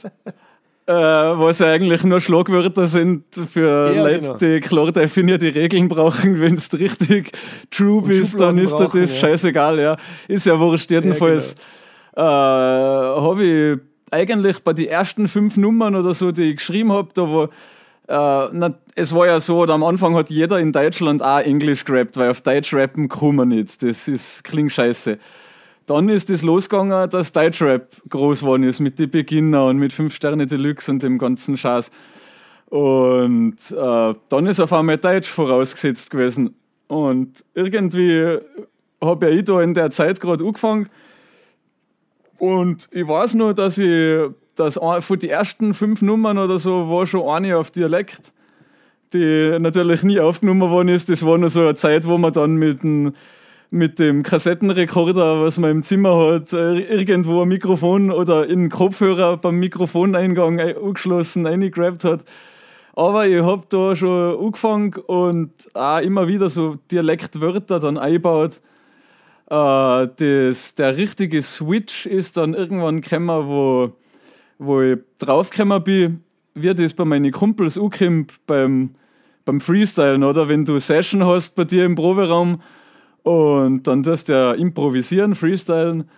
äh, 0.86 0.92
was 0.92 1.60
ja 1.60 1.68
eigentlich 1.68 2.02
nur 2.04 2.20
Schlagwörter 2.20 2.86
sind 2.88 3.24
für 3.50 3.92
Ja, 3.94 4.02
Leute, 4.02 4.20
genau. 4.20 4.36
die 4.36 4.60
klar 4.60 4.92
definierte 4.92 5.54
Regeln 5.54 5.88
brauchen. 5.88 6.40
Wenn 6.40 6.56
du 6.56 6.76
richtig 6.76 7.32
true 7.70 8.02
bist, 8.02 8.40
dann 8.40 8.58
Schubladen 8.58 8.58
ist 8.58 8.94
dir 8.94 9.00
das 9.00 9.12
ja. 9.14 9.28
scheißegal. 9.28 9.78
Ja. 9.80 9.96
Ist 10.28 10.46
ja 10.46 10.58
wurscht. 10.58 10.90
Jedenfalls 10.90 11.54
äh, 12.14 12.20
habe 12.20 13.44
ich 13.44 13.78
eigentlich 14.10 14.60
bei 14.60 14.72
den 14.72 14.86
ersten 14.86 15.28
fünf 15.28 15.56
Nummern 15.56 15.96
oder 15.96 16.14
so, 16.14 16.32
die 16.32 16.50
ich 16.50 16.56
geschrieben 16.56 16.92
habe, 16.92 17.08
da 17.14 17.22
war 17.22 17.48
äh, 18.08 18.48
na, 18.52 18.74
es 18.94 19.14
war 19.14 19.26
ja 19.26 19.40
so, 19.40 19.64
am 19.64 19.82
Anfang 19.82 20.14
hat 20.16 20.28
jeder 20.28 20.58
in 20.58 20.72
Deutschland 20.72 21.22
auch 21.22 21.38
Englisch 21.38 21.84
gerappt, 21.84 22.16
weil 22.16 22.30
auf 22.30 22.40
Deutsch 22.40 22.74
rappen 22.74 23.08
kann 23.08 23.36
man 23.36 23.48
nicht. 23.48 23.82
Das 23.82 24.08
ist, 24.08 24.44
klingt 24.44 24.72
scheiße. 24.72 25.18
Dann 25.86 26.08
ist 26.08 26.28
es 26.28 26.42
losgegangen, 26.42 27.08
dass 27.10 27.32
Deutschrap 27.32 27.88
groß 28.08 28.40
geworden 28.40 28.64
ist 28.64 28.80
mit 28.80 28.98
den 28.98 29.10
Beginner 29.10 29.66
und 29.66 29.78
mit 29.78 29.92
5 29.92 30.14
Sterne 30.14 30.46
Deluxe 30.46 30.90
und 30.90 31.02
dem 31.02 31.18
ganzen 31.18 31.56
Scheiß. 31.56 31.90
Und 32.66 33.56
äh, 33.70 34.14
dann 34.28 34.46
ist 34.46 34.60
auf 34.60 34.72
einmal 34.72 34.98
Deutsch 34.98 35.28
vorausgesetzt 35.28 36.10
gewesen. 36.10 36.54
Und 36.88 37.44
irgendwie 37.54 38.38
habe 39.02 39.26
ja 39.26 39.32
ich 39.32 39.44
da 39.44 39.60
in 39.62 39.74
der 39.74 39.90
Zeit 39.90 40.20
gerade 40.20 40.44
angefangen. 40.44 40.88
Und 42.42 42.88
ich 42.90 43.06
weiß 43.06 43.36
nur, 43.36 43.54
dass 43.54 43.78
ich, 43.78 44.18
dass 44.56 44.74
von 44.74 45.18
den 45.20 45.30
ersten 45.30 45.74
fünf 45.74 46.02
Nummern 46.02 46.38
oder 46.38 46.58
so 46.58 46.90
war 46.90 47.06
schon 47.06 47.28
eine 47.28 47.56
auf 47.56 47.70
Dialekt, 47.70 48.32
die 49.12 49.56
natürlich 49.60 50.02
nie 50.02 50.18
aufgenommen 50.18 50.68
worden 50.68 50.88
ist. 50.88 51.08
Das 51.08 51.24
war 51.24 51.38
nur 51.38 51.50
so 51.50 51.60
eine 51.60 51.76
Zeit, 51.76 52.04
wo 52.08 52.18
man 52.18 52.32
dann 52.32 52.56
mit 52.56 52.82
dem, 52.82 53.12
mit 53.70 54.00
dem 54.00 54.24
Kassettenrekorder, 54.24 55.40
was 55.40 55.56
man 55.60 55.70
im 55.70 55.82
Zimmer 55.84 56.32
hat, 56.32 56.52
äh, 56.52 56.80
irgendwo 56.80 57.42
ein 57.42 57.48
Mikrofon 57.48 58.10
oder 58.10 58.44
in 58.48 58.70
Kopfhörer 58.70 59.36
beim 59.36 59.60
Mikrofoneingang 59.60 60.58
ein- 60.58 60.76
angeschlossen, 60.76 61.46
eingegrabt 61.46 62.02
hat. 62.02 62.24
Aber 62.96 63.28
ich 63.28 63.40
habe 63.40 63.62
da 63.68 63.94
schon 63.94 64.36
angefangen 64.46 64.94
und 65.06 65.52
auch 65.74 66.00
immer 66.00 66.26
wieder 66.26 66.48
so 66.48 66.74
Dialektwörter 66.90 67.78
dann 67.78 67.98
eingebaut. 67.98 68.60
Äh, 69.52 70.08
das, 70.16 70.74
der 70.76 70.96
richtige 70.96 71.42
Switch 71.42 72.06
ist 72.06 72.38
dann 72.38 72.54
irgendwann 72.54 73.02
gekommen, 73.02 73.48
wo, 73.48 73.92
wo 74.58 74.80
ich 74.80 74.98
draufgekommen 75.18 75.84
bin, 75.84 76.24
wie 76.54 76.74
das 76.74 76.94
bei 76.94 77.04
meinen 77.04 77.30
Kumpels 77.32 77.76
ankommt 77.76 78.32
beim, 78.46 78.94
beim 79.44 79.60
Freestylen, 79.60 80.24
oder? 80.24 80.48
Wenn 80.48 80.64
du 80.64 80.78
Session 80.78 81.26
hast 81.26 81.54
bei 81.54 81.64
dir 81.64 81.84
im 81.84 81.96
Proberaum 81.96 82.62
und 83.24 83.86
dann 83.86 84.02
tust 84.02 84.30
du 84.30 84.32
ja 84.32 84.52
improvisieren, 84.52 85.34
freestylen. 85.34 86.08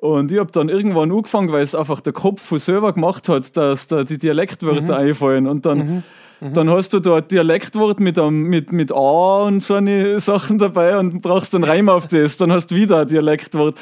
Und 0.00 0.32
ich 0.32 0.38
habe 0.38 0.50
dann 0.50 0.70
irgendwann 0.70 1.12
angefangen, 1.12 1.52
weil 1.52 1.62
es 1.62 1.74
einfach 1.74 2.00
der 2.00 2.14
Kopf 2.14 2.40
von 2.40 2.58
selber 2.58 2.94
gemacht 2.94 3.28
hat, 3.28 3.54
dass 3.54 3.86
da 3.86 4.02
die 4.02 4.16
Dialektwörter 4.16 4.96
einfallen. 4.96 5.46
Und 5.46 5.66
dann, 5.66 6.02
dann 6.40 6.70
hast 6.70 6.94
du 6.94 7.00
da 7.00 7.16
ein 7.16 7.28
Dialektwort 7.28 8.00
mit, 8.00 8.18
einem, 8.18 8.44
mit, 8.44 8.72
mit 8.72 8.92
A 8.92 9.42
und 9.44 9.62
so 9.62 9.74
eine 9.74 10.18
Sachen 10.20 10.56
dabei 10.56 10.96
und 10.96 11.20
brauchst 11.20 11.52
dann 11.52 11.64
Reim 11.64 11.90
auf 11.90 12.06
das. 12.06 12.38
Dann 12.38 12.50
hast 12.50 12.68
du 12.70 12.76
wieder 12.76 13.00
ein 13.00 13.08
Dialektwort. 13.08 13.76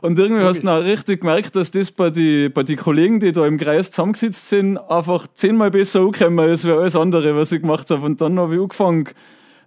Und 0.00 0.16
irgendwie 0.16 0.44
hast 0.44 0.62
du 0.62 0.68
auch 0.68 0.84
richtig 0.84 1.22
gemerkt, 1.22 1.56
dass 1.56 1.72
das 1.72 1.90
bei 1.90 2.10
den 2.10 2.52
bei 2.52 2.62
die 2.62 2.76
Kollegen, 2.76 3.18
die 3.18 3.32
da 3.32 3.44
im 3.44 3.58
Kreis 3.58 3.90
zusammengesetzt 3.90 4.48
sind, 4.50 4.76
einfach 4.76 5.26
zehnmal 5.34 5.72
besser 5.72 6.00
angekommen 6.00 6.50
ist, 6.50 6.64
wie 6.68 6.72
alles 6.72 6.94
andere, 6.94 7.34
was 7.34 7.50
ich 7.50 7.62
gemacht 7.62 7.90
habe. 7.90 8.06
Und 8.06 8.20
dann 8.20 8.38
habe 8.38 8.54
ich 8.54 8.60
angefangen, 8.60 9.08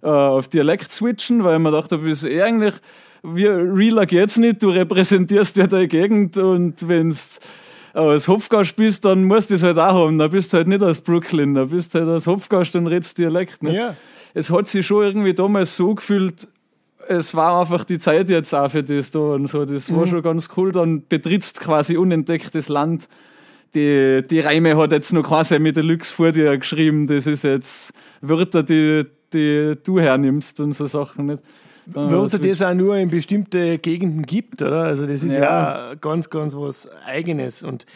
äh, 0.00 0.06
auf 0.06 0.48
Dialekt 0.48 0.90
switchen, 0.90 1.44
weil 1.44 1.56
ich 1.56 1.62
mir 1.62 1.72
dachte, 1.72 1.98
das 1.98 2.22
ist 2.22 2.24
eh 2.24 2.40
eigentlich, 2.40 2.74
wie 3.22 3.46
realer 3.46 4.06
geht's 4.06 4.38
nicht, 4.38 4.62
du 4.62 4.70
repräsentierst 4.70 5.56
ja 5.56 5.66
deine 5.66 5.88
Gegend 5.88 6.38
und 6.38 6.88
wenn's 6.88 7.40
als 7.94 8.28
Hopfgast 8.28 8.76
bist, 8.76 9.04
dann 9.04 9.24
musst 9.24 9.50
du 9.50 9.54
es 9.54 9.62
halt 9.62 9.78
auch 9.78 9.94
haben. 9.94 10.18
Dann 10.18 10.30
bist 10.30 10.52
du 10.52 10.58
halt 10.58 10.68
nicht 10.68 10.82
aus 10.82 11.00
Brooklyn, 11.00 11.54
dann 11.54 11.68
bist 11.68 11.94
du 11.94 12.00
halt 12.00 12.08
aus 12.08 12.26
Hopfgast 12.26 12.76
und 12.76 12.86
redest 12.86 13.18
Dialekt. 13.18 13.62
Ne? 13.62 13.74
Ja. 13.74 13.96
Es 14.34 14.50
hat 14.50 14.68
sich 14.68 14.86
schon 14.86 15.04
irgendwie 15.04 15.34
damals 15.34 15.74
so 15.76 15.94
gefühlt, 15.94 16.48
es 17.08 17.34
war 17.34 17.60
einfach 17.60 17.84
die 17.84 17.98
Zeit 17.98 18.28
jetzt 18.28 18.54
auch 18.54 18.70
für 18.70 18.82
das 18.82 19.10
da 19.10 19.18
und 19.18 19.46
so. 19.46 19.64
Das 19.64 19.92
war 19.92 20.06
schon 20.06 20.22
ganz 20.22 20.50
cool. 20.56 20.72
Dann 20.72 21.02
betrittst 21.08 21.60
quasi 21.60 21.96
unentdecktes 21.96 22.68
Land. 22.68 23.08
Die, 23.74 24.22
die 24.28 24.40
Reime 24.40 24.76
hat 24.76 24.92
jetzt 24.92 25.12
noch 25.12 25.22
quasi 25.22 25.58
mit 25.58 25.76
Deluxe 25.76 26.12
vor 26.12 26.32
dir 26.32 26.56
geschrieben. 26.56 27.06
Das 27.06 27.26
ist 27.26 27.44
jetzt 27.44 27.94
Wörter, 28.20 28.62
die, 28.62 29.06
die 29.32 29.74
du 29.82 29.98
hernimmst 29.98 30.60
und 30.60 30.74
so 30.74 30.86
Sachen 30.86 31.26
nicht. 31.26 31.42
Dann 31.92 32.10
Wörter, 32.10 32.38
die 32.38 32.50
es 32.50 32.62
auch 32.62 32.74
nur 32.74 32.96
in 32.96 33.08
bestimmte 33.08 33.78
Gegenden 33.78 34.26
gibt, 34.26 34.60
oder? 34.62 34.84
Also 34.84 35.06
das 35.06 35.22
ist 35.22 35.34
ja, 35.34 35.90
Ja. 35.90 35.94
ganz, 35.94 36.28
ganz 36.30 36.54
was 36.54 36.88
Eigenes. 37.06 37.62
Und 37.62 37.86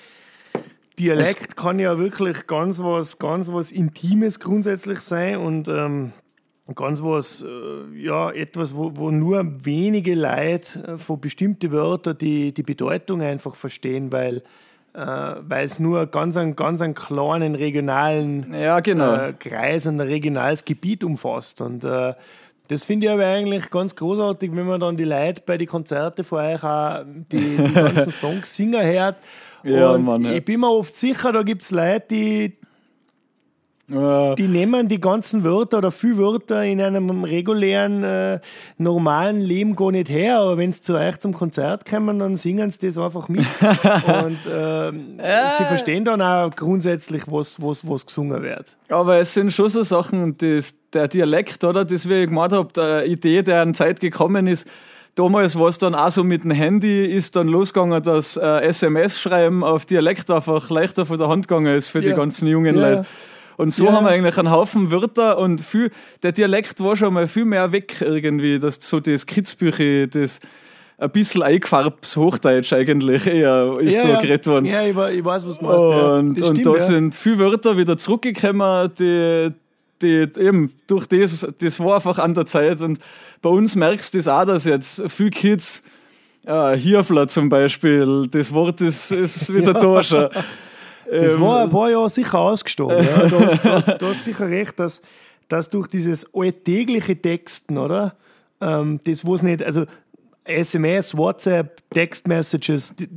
Dialekt 0.99 1.57
kann 1.57 1.79
ja 1.79 1.99
wirklich 1.99 2.47
ganz 2.47 2.79
was, 2.83 3.19
ganz 3.19 3.51
was 3.53 3.73
Intimes 3.73 4.41
grundsätzlich 4.41 5.01
sein 5.01 5.39
und 5.39 5.69
ähm, 5.69 6.13
ganz 6.75 7.03
was, 7.03 7.43
äh, 7.43 7.99
ja, 7.99 8.31
etwas, 8.31 8.75
wo, 8.77 8.93
wo 8.95 9.11
nur 9.11 9.65
wenige 9.65 10.15
Leute 10.15 10.85
äh, 10.95 10.99
von 10.99 11.21
bestimmten 11.21 11.73
Wörtern 11.73 12.17
die, 12.19 12.53
die 12.53 12.63
Bedeutung 12.63 13.21
einfach 13.23 13.57
verstehen, 13.57 14.13
weil 14.13 14.43
äh, 14.95 15.01
weil 15.49 15.65
es 15.65 15.79
nur 15.79 16.05
ganz 16.07 16.37
einen, 16.37 16.55
ganz 16.55 16.83
einen 16.83 16.93
kleinen 16.93 17.55
regionalen 17.55 18.53
Ja, 18.53 18.81
genau. 18.81 19.15
äh, 19.15 19.33
Kreis 19.33 19.87
und 19.87 19.95
ein 19.99 20.07
regionales 20.07 20.67
Gebiet 20.67 21.03
umfasst. 21.03 21.63
Und 21.63 21.83
äh, 21.83 22.13
das 22.73 22.85
finde 22.85 23.07
ich 23.07 23.13
aber 23.13 23.27
eigentlich 23.27 23.69
ganz 23.71 23.95
großartig, 23.95 24.51
wenn 24.55 24.67
man 24.67 24.81
dann 24.81 24.97
die 24.97 25.05
Leute 25.05 25.43
bei 25.45 25.59
den 25.59 25.67
Konzerten 25.67 26.25
von 26.25 26.39
euch 26.39 26.65
auch 26.65 27.05
die, 27.07 27.57
die 27.57 27.73
ganzen 27.75 28.13
Songs 28.13 28.55
singen 28.55 28.83
hört. 28.83 29.17
Ja, 29.63 29.93
und 29.93 30.05
Mann, 30.05 30.25
ja. 30.25 30.33
ich 30.33 30.45
bin 30.45 30.61
mir 30.61 30.71
oft 30.71 30.95
sicher, 30.95 31.33
da 31.33 31.43
gibt 31.43 31.63
es 31.63 31.71
Leute, 31.71 32.07
die, 32.11 32.57
Äh, 33.93 34.35
die 34.37 34.49
nehmen 34.49 34.89
die 34.89 35.01
ganzen 35.01 35.45
Wörter 35.45 35.79
oder 35.79 35.91
viele 35.93 36.19
Wörter 36.19 36.65
in 36.65 36.81
einem 36.81 37.25
regulären, 37.25 38.03
äh, 38.05 38.41
normalen 38.79 39.41
Leben 39.41 39.77
gar 39.77 39.91
nicht 39.93 40.09
her. 40.09 40.39
Aber 40.39 40.57
wenn 40.59 40.73
sie 40.73 40.81
zu 40.81 40.95
euch 40.97 41.19
zum 41.21 41.33
Konzert 41.33 41.85
kommen, 41.85 42.19
dann 42.19 42.37
singen 42.37 42.71
sie 42.71 42.87
das 42.87 42.99
einfach 42.99 43.29
mit. 43.29 43.41
und 43.61 44.39
ähm, 44.53 45.19
sie 45.59 45.65
verstehen 45.65 46.05
dann 46.05 46.23
auch 46.23 46.51
grundsätzlich, 46.55 47.25
was, 47.27 47.61
was, 47.61 47.87
was 47.89 48.07
gesungen 48.07 48.43
wird. 48.43 48.77
Aber 48.89 49.17
es 49.19 49.35
sind 49.35 49.53
schon 49.53 49.69
so 49.69 49.83
Sachen, 49.83 50.37
das, 50.39 50.77
der 50.93 51.09
Dialekt, 51.09 51.65
oder? 51.65 51.85
Das, 51.85 52.09
wie 52.09 52.23
ich 52.23 52.29
gemacht 52.29 52.53
habe, 52.53 52.73
der 52.73 53.07
Idee, 53.07 53.43
der 53.43 53.63
an 53.63 53.75
Zeit 53.75 54.01
gekommen 54.01 54.47
ist. 54.47 54.69
Damals 55.15 55.59
war 55.59 55.69
es 55.69 55.77
dann 55.77 55.95
auch 55.95 56.11
so 56.11 56.25
mit 56.25 56.43
dem 56.43 56.53
Handy, 56.53 57.05
ist 57.05 57.37
dann 57.37 57.47
losgegangen, 57.47 58.03
dass 58.03 58.39
äh, 58.39 58.61
SMS-Schreiben 58.63 59.63
auf 59.63 59.85
Dialekt 59.85 60.31
einfach 60.31 60.71
leichter 60.71 61.05
von 61.05 61.19
der 61.19 61.29
Hand 61.29 61.49
gegangen 61.49 61.75
ist 61.77 61.89
für 61.89 62.01
die 62.01 62.09
Ja. 62.09 62.17
ganzen 62.17 62.49
jungen 62.49 62.77
Ja. 62.77 62.81
Leute. 62.91 63.07
Und 63.57 63.73
so 63.73 63.87
Ja. 63.87 63.93
haben 63.93 64.05
wir 64.05 64.11
eigentlich 64.11 64.39
einen 64.39 64.51
Haufen 64.51 64.91
Wörter 64.91 65.39
und 65.39 65.61
viel, 65.61 65.91
der 66.23 66.33
Dialekt 66.33 66.81
war 66.81 66.97
schon 66.97 67.13
mal 67.15 67.29
viel 67.29 67.45
mehr 67.45 67.73
weg 67.73 67.97
irgendwie, 68.01 68.59
dass 68.59 68.77
so 68.77 69.01
das 69.01 69.27
Kitzbüche, 69.27 70.09
das 70.09 70.41
ein 70.99 71.11
bisschen 71.11 71.43
eingefärbtes 71.43 72.17
Hochdeutsch 72.17 72.73
eigentlich 72.73 73.27
eher 73.27 73.75
ist 73.81 73.99
da 73.99 74.21
geredet 74.21 74.47
worden. 74.47 74.67
Ja, 74.67 74.83
ich, 74.83 74.97
ich 75.19 75.25
weiß, 75.25 75.47
was 75.47 75.59
du 75.59 75.65
meinst. 75.65 75.81
ja. 75.83 76.15
Und, 76.19 76.35
Das 76.41 76.49
und 76.51 76.57
stimmt, 76.59 76.67
da 76.67 76.79
ja. 76.79 76.81
sind 76.81 77.15
viele 77.15 77.39
Wörter 77.41 77.77
wieder 77.77 77.97
zurückgekommen, 77.97 78.91
die, 78.99 79.49
die 80.01 80.29
eben 80.41 80.73
durch 80.87 81.07
das, 81.07 81.47
das 81.61 81.81
war 81.81 81.97
einfach 81.97 82.19
an 82.19 82.35
der 82.35 82.47
Zeit. 82.47 82.81
Und 82.83 83.01
bei 83.41 83.51
uns 83.51 83.75
merkst 83.75 84.15
du 84.15 84.19
das 84.19 84.29
auch, 84.29 84.45
dass 84.45 84.65
jetzt 84.65 85.03
viele 85.09 85.31
Kids, 85.31 85.83
äh, 86.47 86.77
Hirfler 86.77 87.27
zum 87.27 87.49
Beispiel, 87.49 88.29
das 88.31 88.53
Wort 88.53 88.81
ist, 88.81 89.11
ist 89.11 89.53
wieder 89.53 89.73
da 89.75 90.03
schon. 90.05 90.29
Das 91.11 91.35
Ähm, 91.35 91.41
war 91.43 91.63
ein 91.63 91.71
paar 91.71 91.91
Jahre 91.91 92.09
sicher 92.11 92.39
ausgestorben. 92.39 93.07
Ja. 93.07 93.27
Du, 93.27 93.41
hast, 93.41 93.89
du, 93.89 93.99
du 93.99 94.07
hast 94.07 94.25
sicher 94.25 94.49
recht, 94.49 94.79
dass, 94.79 95.03
dass 95.49 95.71
durch 95.71 95.87
dieses 95.89 96.27
alltägliche 96.35 97.21
Texten, 97.21 97.79
oder? 97.79 98.15
Ähm, 98.61 99.01
das, 99.05 99.27
was 99.27 99.43
nicht, 99.43 99.63
also 99.63 99.87
SMS, 100.45 101.17
WhatsApp, 101.17 101.83
Textmessages, 101.91 102.95
die, 102.97 103.09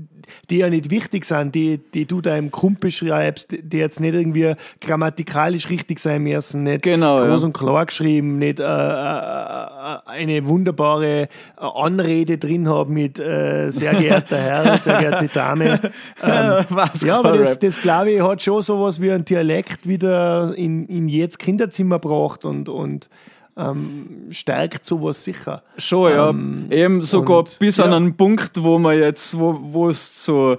die 0.50 0.58
ja 0.58 0.70
nicht 0.70 0.89
wichtig 0.89 1.25
sind, 1.25 1.55
die, 1.55 1.79
die 1.94 2.05
du 2.05 2.22
deinem 2.22 2.51
Kumpel 2.51 2.91
schreibst, 2.91 3.51
die 3.51 3.77
jetzt 3.77 4.00
nicht 4.00 4.13
irgendwie 4.13 4.53
grammatikalisch 4.82 5.70
richtig 5.70 6.00
sein 6.00 6.24
müssen, 6.24 6.63
nicht 6.63 6.84
Genau, 6.84 7.17
groß 7.17 7.41
ja. 7.41 7.48
und 7.48 7.53
klar 7.53 7.86
geschrieben, 7.86 8.38
nicht 8.38 8.60
äh, 8.60 8.63
äh, 8.63 8.67
äh, 8.67 9.98
eine 10.05 10.46
wunderbare 10.46 11.22
äh, 11.24 11.27
Anrede 11.58 12.38
drin 12.38 12.70
haben 12.70 12.94
mit 12.94 13.20
äh, 13.20 13.72
sehr 13.72 13.96
geehrter 13.96 14.38
Herr, 14.38 14.77
sehr 14.79 15.00
geehrte 15.00 15.27
Dame. 15.27 15.79
Ähm, 16.22 16.65
ja, 17.03 17.20
aber 17.20 17.38
das, 17.38 17.60
das 17.60 17.82
glaube 17.82 18.12
ich, 18.12 18.22
hat 18.22 18.41
schon 18.41 18.62
sowas 18.62 19.01
wie 19.01 19.12
ein 19.12 19.25
Dialekt 19.25 19.88
wieder 19.88 20.53
in, 20.55 20.86
in 20.88 21.08
jedes 21.08 21.38
Kinderzimmer 21.38 22.00
gebracht 22.00 22.46
und, 22.46 22.70
und 22.70 23.10
ähm, 23.57 24.27
stärkt 24.31 24.85
sowas 24.85 25.24
sicher. 25.24 25.63
Schon, 25.77 26.12
ja. 26.12 26.29
Ähm, 26.29 26.67
Eben 26.71 27.01
sogar 27.01 27.39
und- 27.39 27.57
bis 27.59 27.79
an 27.79 27.91
ja. 27.91 27.97
einen 27.97 28.15
Punkt, 28.17 28.62
wo 28.62 28.77
man 28.79 28.97
jetzt, 28.97 29.38
wo, 29.39 29.57
wo 29.62 29.89
es 29.89 30.25
so, 30.25 30.57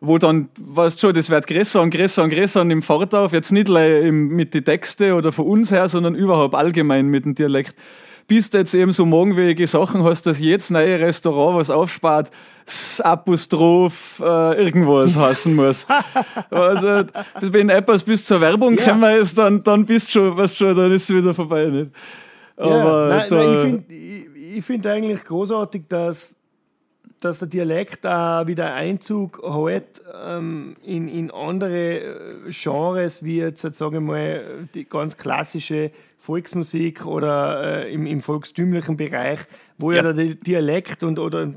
wo 0.00 0.18
dann, 0.18 0.48
weißt 0.60 1.00
schon, 1.00 1.12
das 1.14 1.28
wird 1.30 1.46
größer 1.48 1.82
und 1.82 1.90
größer 1.90 2.22
und 2.22 2.30
größer 2.30 2.60
und 2.60 2.70
im 2.70 2.82
Fortauf, 2.82 3.32
jetzt 3.32 3.50
nicht 3.50 3.68
im, 3.68 4.28
mit 4.28 4.54
den 4.54 4.64
Texten 4.64 5.12
oder 5.12 5.32
von 5.32 5.46
uns 5.46 5.72
her, 5.72 5.88
sondern 5.88 6.14
überhaupt 6.14 6.54
allgemein 6.54 7.06
mit 7.08 7.24
dem 7.24 7.34
Dialekt. 7.34 7.74
Bis 8.28 8.50
du 8.50 8.58
jetzt 8.58 8.74
eben 8.74 8.92
so 8.92 9.06
morgenwege 9.06 9.66
Sachen 9.66 10.04
hast, 10.04 10.26
dass 10.26 10.38
jedes 10.38 10.68
neue 10.70 11.00
Restaurant, 11.00 11.56
was 11.58 11.70
aufspart, 11.70 12.30
S 12.66 13.00
Apostroph 13.00 14.20
äh, 14.22 14.62
irgendwas 14.66 15.16
heißen 15.18 15.54
muss. 15.56 15.86
also, 16.50 17.04
wenn 17.40 17.70
etwas 17.70 18.02
bis 18.04 18.26
zur 18.26 18.40
Werbung 18.42 18.76
Ja. 18.76 18.84
gekommen 18.84 19.16
ist, 19.16 19.38
dann, 19.38 19.62
dann 19.62 19.86
bist 19.86 20.08
du 20.08 20.20
schon, 20.20 20.36
weißt 20.36 20.58
schon, 20.58 20.76
dann 20.76 20.92
ist 20.92 21.08
es 21.08 21.16
wieder 21.16 21.32
vorbei. 21.34 21.66
Nicht? 21.66 21.90
Aber 22.58 23.08
ja, 23.10 23.16
nein, 23.16 23.28
nein, 23.30 23.84
ich 23.88 24.64
finde 24.64 24.64
find 24.64 24.86
eigentlich 24.86 25.24
großartig, 25.24 25.82
dass, 25.88 26.36
dass 27.20 27.38
der 27.38 27.48
Dialekt 27.48 28.06
auch 28.06 28.46
wieder 28.46 28.74
Einzug 28.74 29.40
hat 29.44 30.02
ähm, 30.24 30.76
in, 30.84 31.08
in 31.08 31.30
andere 31.30 31.98
äh, 32.46 32.50
Genres, 32.50 33.22
wie 33.22 33.38
jetzt, 33.38 33.62
jetzt 33.64 33.78
sage 33.78 33.96
ich 33.98 34.02
mal, 34.02 34.68
die 34.74 34.84
ganz 34.88 35.16
klassische 35.16 35.90
Volksmusik 36.18 37.06
oder 37.06 37.84
äh, 37.84 37.92
im, 37.94 38.06
im 38.06 38.20
volkstümlichen 38.20 38.96
Bereich, 38.96 39.40
wo 39.78 39.92
ja, 39.92 40.02
Ja. 40.02 40.12
der 40.12 40.34
Dialekt 40.34 41.02
und 41.04 41.18
oder 41.18 41.52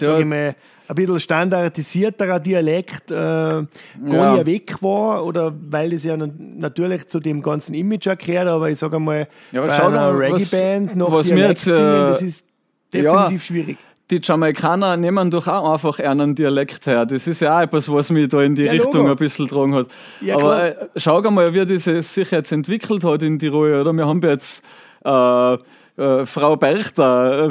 ich 0.00 0.24
mal, 0.24 0.54
ein 0.90 0.94
bisschen 0.94 1.20
standardisierterer 1.20 2.40
Dialekt 2.40 3.10
äh, 3.10 3.14
gar 3.14 3.66
Ja. 4.10 4.32
nicht 4.34 4.46
weg 4.46 4.82
war 4.82 5.24
oder 5.24 5.52
weil 5.70 5.90
das 5.90 6.04
ja 6.04 6.16
na- 6.16 6.28
natürlich 6.38 7.06
zu 7.08 7.20
dem 7.20 7.42
ganzen 7.42 7.74
Image 7.74 8.08
gehört, 8.18 8.48
aber 8.48 8.70
ich 8.70 8.78
sage 8.78 8.96
einmal, 8.96 9.28
Ja, 9.52 9.66
bei 9.66 9.76
schau 9.76 9.88
einer 9.88 10.18
Reggae-Band 10.18 10.96
noch 10.96 11.12
was 11.12 11.26
Dialekt 11.26 11.48
jetzt, 11.48 11.64
singen, 11.64 11.78
äh, 11.78 12.08
das 12.08 12.22
ist 12.22 12.46
definitiv 12.94 13.44
schwierig. 13.44 13.76
die 14.10 14.20
Jamaikaner 14.22 14.96
nehmen 14.96 15.30
doch 15.30 15.46
auch 15.46 15.74
einfach 15.74 15.98
einen 15.98 16.34
Dialekt 16.34 16.86
her. 16.86 17.04
Das 17.04 17.26
ist 17.26 17.40
ja 17.40 17.58
auch 17.58 17.62
etwas, 17.64 17.92
was 17.92 18.08
mich 18.10 18.28
da 18.28 18.40
in 18.40 18.54
die 18.54 18.62
Ja, 18.64 18.72
Richtung 18.72 19.02
Logo. 19.02 19.10
ein 19.10 19.16
bisschen 19.16 19.46
getragen 19.46 19.74
hat. 19.74 19.88
Ja, 20.22 20.36
Aber 20.36 20.64
äh, 20.80 20.86
schau 20.96 21.20
mal, 21.30 21.52
wie 21.52 21.66
das 21.66 21.84
sich 22.14 22.30
jetzt 22.30 22.50
entwickelt 22.50 23.04
hat 23.04 23.22
in 23.22 23.38
Tirol. 23.38 23.74
Oder? 23.78 23.92
Wir 23.92 24.06
haben 24.06 24.22
jetzt 24.22 24.64
äh, 25.04 25.54
äh, 25.98 26.24
Frau 26.24 26.56
Berchter. 26.56 27.50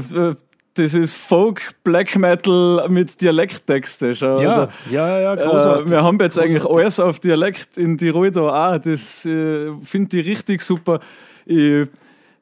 Äh, 0.80 0.84
das 0.84 0.94
ist 0.94 1.16
Folk, 1.16 1.72
Black 1.84 2.16
Metal 2.18 2.86
mit 2.90 3.20
Dialekttexte. 3.22 4.16
Schau, 4.16 4.42
Ja, 4.42 4.64
oder? 4.64 4.70
ja, 4.92 5.20
ja, 5.20 5.34
Äh, 5.34 5.38
großartig. 5.48 5.90
wir 5.90 6.04
haben 6.04 6.20
jetzt 6.20 6.38
eigentlich 6.40 6.62
Großartig. 6.64 6.84
alles 6.84 7.00
auf 7.00 7.20
Dialekt 7.20 7.78
in 7.78 7.98
Tirol 7.98 8.32
da 8.32 8.74
auch. 8.76 8.78
Das 8.80 9.26
äh, 9.26 9.72
finde 9.84 10.18
ich 10.18 10.28
richtig 10.28 10.62
super. 10.62 11.00
Ich, 11.46 11.88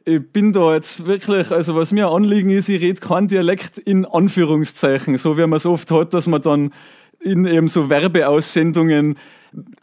ich 0.05 0.31
bin 0.31 0.51
da 0.51 0.73
jetzt 0.73 1.05
wirklich, 1.05 1.51
also 1.51 1.75
was 1.75 1.91
mir 1.91 2.07
Anliegen 2.09 2.49
ist, 2.51 2.69
ich 2.69 2.81
rede 2.81 3.01
kein 3.01 3.27
Dialekt 3.27 3.77
in 3.79 4.05
Anführungszeichen, 4.05 5.17
so 5.17 5.37
wie 5.37 5.41
man 5.47 5.53
es 5.57 5.65
oft 5.65 5.89
hat, 5.91 6.13
dass 6.13 6.27
man 6.27 6.41
dann 6.41 6.71
in 7.19 7.45
eben 7.45 7.67
so 7.67 7.89
Werbeaussendungen 7.89 9.17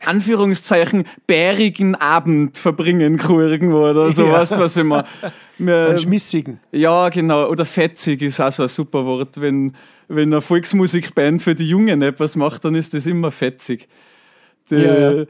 Anführungszeichen 0.05 1.05
bärigen 1.27 1.95
Abend 1.95 2.59
verbringen 2.59 3.17
kann 3.19 3.37
irgendwo 3.41 3.79
oder 3.89 4.13
so, 4.13 4.27
Ja. 4.27 4.33
weißt 4.33 4.53
du, 4.57 4.61
was? 4.61 4.77
Wir- 4.77 5.89
Einen 5.89 5.99
schmissigen. 5.99 6.61
ja, 6.73 7.09
genau. 7.09 7.49
Oder 7.49 7.65
fetzig 7.65 8.23
ist 8.23 8.41
auch 8.41 8.51
so 8.53 8.63
ein 8.65 8.69
super 8.69 9.05
Wort. 9.05 9.41
Wenn, 9.41 9.75
wenn 10.09 10.33
eine 10.33 10.41
Volksmusikband 10.41 11.41
für 11.43 11.55
die 11.55 11.69
Jungen 11.69 12.03
etwas 12.03 12.37
macht, 12.37 12.65
dann 12.65 12.75
ist 12.75 12.95
das 12.95 13.07
immer 13.07 13.31
fetzig. 13.31 13.89
Die, 14.71 14.77
Ja, 14.77 15.11
ja. 15.13 15.25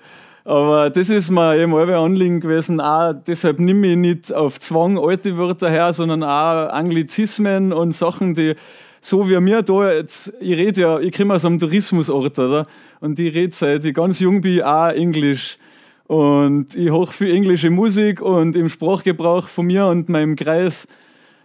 Aber 0.44 0.90
das 0.90 1.09
ist 1.09 1.31
mir 1.31 1.57
eben 1.57 1.72
ein 1.72 1.88
Anliegen 1.90 2.40
gewesen. 2.40 2.81
Auch 2.81 3.12
deshalb 3.12 3.61
nehme 3.61 3.87
ich 3.92 3.96
nicht 3.96 4.33
auf 4.33 4.59
Zwang 4.59 4.98
alte 4.98 5.37
Wörter 5.38 5.70
her, 5.70 5.92
sondern 5.92 6.24
auch 6.24 6.68
Anglizismen 6.72 7.72
und 7.72 7.92
Sachen, 7.92 8.35
die 8.35 8.55
so 9.04 9.28
wie 9.28 9.38
mir 9.40 9.62
da 9.62 9.92
jetzt, 9.92 10.32
ich 10.40 10.56
rede 10.56 10.80
ja, 10.80 11.00
ich 11.00 11.12
komme 11.12 11.34
aus 11.34 11.44
einem 11.44 11.58
Tourismusort, 11.58 12.38
oder? 12.38 12.66
Und 13.00 13.18
ich 13.18 13.34
rede 13.34 13.52
seit 13.52 13.84
ich 13.84 13.94
ganz 13.94 14.20
jung 14.20 14.40
bin 14.40 14.62
auch 14.62 14.90
Englisch. 14.90 15.58
Und 16.06 16.76
ich 16.76 16.90
hoch 16.90 17.12
viel 17.12 17.34
englische 17.34 17.70
Musik 17.70 18.20
und 18.20 18.54
im 18.54 18.68
Sprachgebrauch 18.68 19.48
von 19.48 19.66
mir 19.66 19.86
und 19.86 20.08
meinem 20.08 20.36
Kreis 20.36 20.86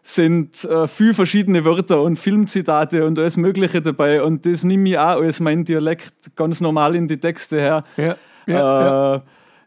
sind 0.04 0.64
äh, 0.66 0.88
viel 0.88 1.14
verschiedene 1.14 1.66
Wörter 1.66 2.02
und 2.02 2.18
Filmzitate 2.18 3.06
und 3.06 3.18
alles 3.18 3.38
Mögliche 3.38 3.82
dabei. 3.82 4.22
Und 4.22 4.46
das 4.46 4.64
nehme 4.64 4.90
ich 4.90 4.98
auch 4.98 5.22
als 5.22 5.40
mein 5.40 5.66
Dialekt 5.66 6.36
ganz 6.36 6.62
normal 6.62 6.96
in 6.96 7.08
die 7.08 7.18
Texte 7.18 7.60
her. 7.60 7.84
Ja, 7.98 8.16
ja, 8.46 9.16
äh, 9.16 9.22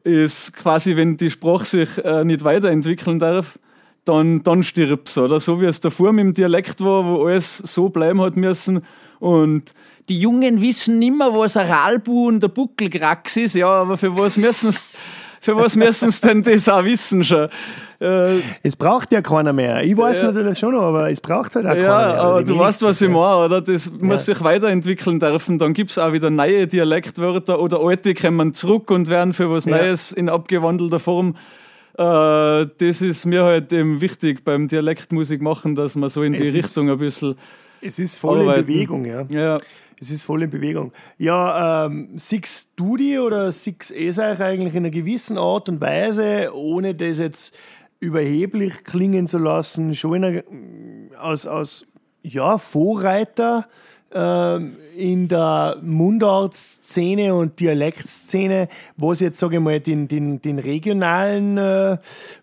Ist 0.04 0.54
quasi, 0.54 0.96
wenn 0.96 1.16
die 1.16 1.28
Sprache 1.28 1.66
sich 1.66 1.98
äh, 2.04 2.24
nicht 2.24 2.44
weiterentwickeln 2.44 3.18
darf, 3.18 3.58
dann, 4.04 4.42
dann 4.42 4.62
stirbt's, 4.62 5.16
oder? 5.18 5.40
So 5.40 5.60
wie 5.60 5.66
es 5.66 5.80
davor 5.80 6.12
mit 6.12 6.24
dem 6.24 6.34
Dialekt 6.34 6.80
war, 6.82 7.04
wo 7.04 7.26
alles 7.26 7.58
so 7.58 7.88
bleiben 7.88 8.20
hat 8.20 8.36
müssen. 8.36 8.84
Und 9.18 9.74
die 10.08 10.18
Jungen 10.20 10.60
wissen 10.60 10.98
nimmer, 10.98 11.32
was 11.36 11.56
ein 11.56 11.70
Ralbu 11.70 12.28
und 12.28 12.42
der 12.42 12.48
Buckelkrax 12.48 13.36
ist, 13.36 13.54
ja, 13.54 13.68
aber 13.68 13.96
für 13.96 14.16
was 14.18 14.36
müssen 14.36 14.72
für 15.42 15.56
was 15.56 15.74
müssen 15.76 16.10
sie 16.10 16.20
denn 16.28 16.42
das 16.42 16.68
auch 16.68 16.84
wissen 16.84 17.24
schon? 17.24 17.48
Äh, 17.98 18.40
Es 18.62 18.76
braucht 18.76 19.10
ja 19.12 19.22
keiner 19.22 19.52
mehr. 19.54 19.82
Ich 19.82 19.96
weiß 19.96 20.22
Ja. 20.22 20.32
natürlich 20.32 20.58
schon 20.58 20.74
aber 20.74 21.10
es 21.10 21.20
braucht 21.20 21.54
halt 21.54 21.64
auch 21.66 21.70
keiner 21.70 21.82
ja, 21.82 22.06
mehr. 22.08 22.20
aber 22.20 22.42
Die 22.42 22.52
du 22.52 22.58
weißt, 22.58 22.82
was 22.82 23.00
ich 23.00 23.08
meine, 23.08 23.44
oder? 23.44 23.60
Das 23.62 23.90
muss 24.00 24.26
sich 24.26 24.40
weiterentwickeln 24.42 25.18
dürfen. 25.18 25.56
Dann 25.58 25.72
gibt 25.72 25.90
es 25.92 25.98
auch 25.98 26.12
wieder 26.12 26.28
neue 26.28 26.66
Dialektwörter 26.66 27.58
oder 27.60 27.80
alte 27.80 28.12
kommen 28.14 28.52
zurück 28.52 28.90
und 28.90 29.08
werden 29.08 29.32
für 29.32 29.50
was 29.50 29.64
Ja. 29.66 29.76
Neues 29.78 30.12
in 30.12 30.28
abgewandelter 30.28 30.98
Form. 30.98 31.36
Äh, 32.00 32.66
das 32.78 33.02
ist 33.02 33.26
mir 33.26 33.44
halt 33.44 33.72
eben 33.74 34.00
wichtig 34.00 34.42
beim 34.42 34.68
Dialektmusik 34.68 35.42
machen, 35.42 35.74
dass 35.74 35.96
man 35.96 36.08
so 36.08 36.22
in 36.22 36.32
die 36.32 36.38
Es 36.40 36.54
ist- 36.54 36.64
Richtung 36.78 36.90
ein 36.90 36.98
bisschen. 36.98 37.36
Es 37.82 37.98
ist 37.98 38.16
voll 38.16 38.40
Arbeiten. 38.40 38.60
in 38.60 38.66
Bewegung, 38.66 39.04
ja. 39.04 39.26
Ja, 39.28 39.58
Es 40.00 40.10
ist 40.10 40.22
voll 40.22 40.42
in 40.42 40.48
Bewegung. 40.50 40.92
Ja, 41.18 41.84
ähm, 41.86 42.08
siehst 42.16 42.72
du 42.76 42.96
die 42.96 43.18
oder 43.18 43.52
siehst 43.52 43.90
es 43.90 44.18
euch 44.18 44.40
eigentlich 44.40 44.74
in 44.74 44.84
einer 44.84 44.90
gewissen 44.90 45.36
Art 45.36 45.68
und 45.68 45.78
Weise, 45.82 46.50
ohne 46.54 46.94
das 46.94 47.18
jetzt 47.18 47.54
überheblich 48.00 48.82
klingen 48.84 49.28
zu 49.28 49.36
lassen, 49.36 49.94
schon 49.94 50.14
in 50.14 50.24
einer, 50.24 50.42
aus, 51.18 51.46
aus 51.46 51.86
ja, 52.22 52.56
Vorreiter 52.56 53.66
in 54.12 55.28
der 55.28 55.78
Mundartszene 55.82 57.32
und 57.32 57.60
Dialektszene, 57.60 58.68
was 58.96 59.20
jetzt, 59.20 59.38
sage 59.38 59.56
ich 59.56 59.62
mal, 59.62 59.78
den, 59.78 60.08
den, 60.08 60.42
den 60.42 60.58
regionalen 60.58 61.56
äh, 61.58 61.96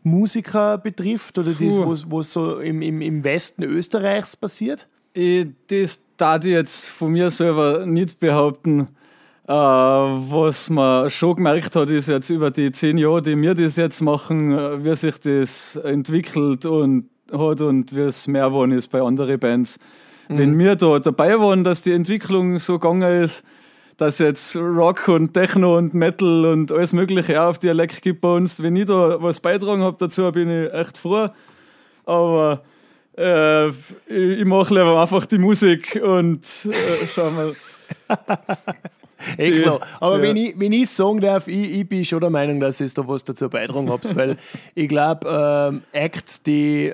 Musiker 0.04 0.78
betrifft 0.78 1.38
oder 1.38 1.52
das, 1.52 1.76
Puh. 1.76 1.90
was, 1.90 2.10
was 2.10 2.32
so 2.32 2.60
im, 2.60 2.82
im, 2.82 3.02
im 3.02 3.24
Westen 3.24 3.64
Österreichs 3.64 4.36
passiert? 4.38 4.88
ich, 5.18 5.48
das 5.68 6.04
darf 6.16 6.46
ich 6.46 6.52
jetzt 6.52 6.88
von 6.88 7.12
mir 7.12 7.32
selber 7.32 7.86
nicht 7.86 8.20
behaupten. 8.20 8.88
Äh, 9.48 9.54
was 9.54 10.70
man 10.70 11.10
schon 11.10 11.38
gemerkt 11.38 11.76
hat, 11.76 11.90
ist 11.90 12.08
jetzt 12.08 12.30
über 12.30 12.52
die 12.52 12.72
zehn 12.72 12.98
Jahre, 12.98 13.22
die 13.22 13.42
wir 13.42 13.56
das 13.56 13.78
jetzt 13.78 14.02
machen, 14.02 14.52
äh, 14.52 14.84
wie 14.84 14.96
sich 14.96 15.18
das 15.20 15.78
entwickelt 15.78 16.66
und 16.66 17.10
hat 17.32 17.62
und 17.62 17.96
wie 17.96 18.02
es 18.02 18.28
mehr 18.28 18.48
geworden 18.48 18.72
ist 18.74 18.90
bei 18.90 19.02
anderen 19.02 19.40
Bands. 19.40 19.80
Wenn 20.30 20.58
wir 20.60 20.76
da 20.76 21.00
dabei 21.00 21.40
waren, 21.40 21.64
dass 21.64 21.82
die 21.82 21.94
Entwicklung 21.94 22.60
so 22.60 22.80
gegangen 22.80 23.24
ist, 23.24 23.44
dass 23.98 24.20
jetzt 24.20 24.56
Rock 24.56 25.08
und 25.08 25.34
Techno 25.34 25.78
und 25.78 25.94
Metal 25.94 26.46
und 26.46 26.72
alles 26.72 26.94
Mögliche 26.94 27.42
auch 27.42 27.50
auf 27.50 27.60
Dialekt 27.60 28.02
gibt 28.02 28.22
bei 28.22 28.30
uns. 28.36 28.62
Wenn 28.62 28.76
ich 28.76 28.86
da 28.86 29.22
was 29.22 29.40
beitragen 29.40 29.82
habe 29.82 29.98
dazu, 30.00 30.32
bin 30.32 30.50
ich 30.50 30.74
echt 30.74 30.98
froh. 30.98 31.30
Aber 32.06 32.62
äh, 33.18 33.70
ich, 33.70 33.76
ich 34.08 34.46
mache 34.46 34.74
lieber 34.74 35.02
einfach 35.02 35.26
die 35.26 35.40
Musik 35.40 36.00
und 36.02 36.44
äh, 36.66 37.08
schau 37.08 37.32
mal. 37.32 37.56
Eh 39.38 39.62
klar. 39.62 39.80
Aber 40.00 40.18
ja. 40.18 40.22
wenn 40.22 40.38
ich, 40.38 40.60
wenn 40.60 40.72
ich 40.72 40.90
sagen 40.90 41.20
darf, 41.20 41.48
ich, 41.48 41.80
ich 41.80 41.90
bin 41.90 42.06
schon 42.06 42.20
der 42.20 42.30
Meinung, 42.30 42.60
dass 42.60 42.80
ich 42.80 42.94
da 42.94 43.08
was 43.08 43.24
dazu 43.24 43.50
beitragen 43.50 43.90
habe, 43.90 44.16
weil 44.16 44.38
ich 44.76 44.88
glaube, 44.88 45.28
ähm, 45.28 45.82
Acts, 45.92 46.44
die 46.44 46.94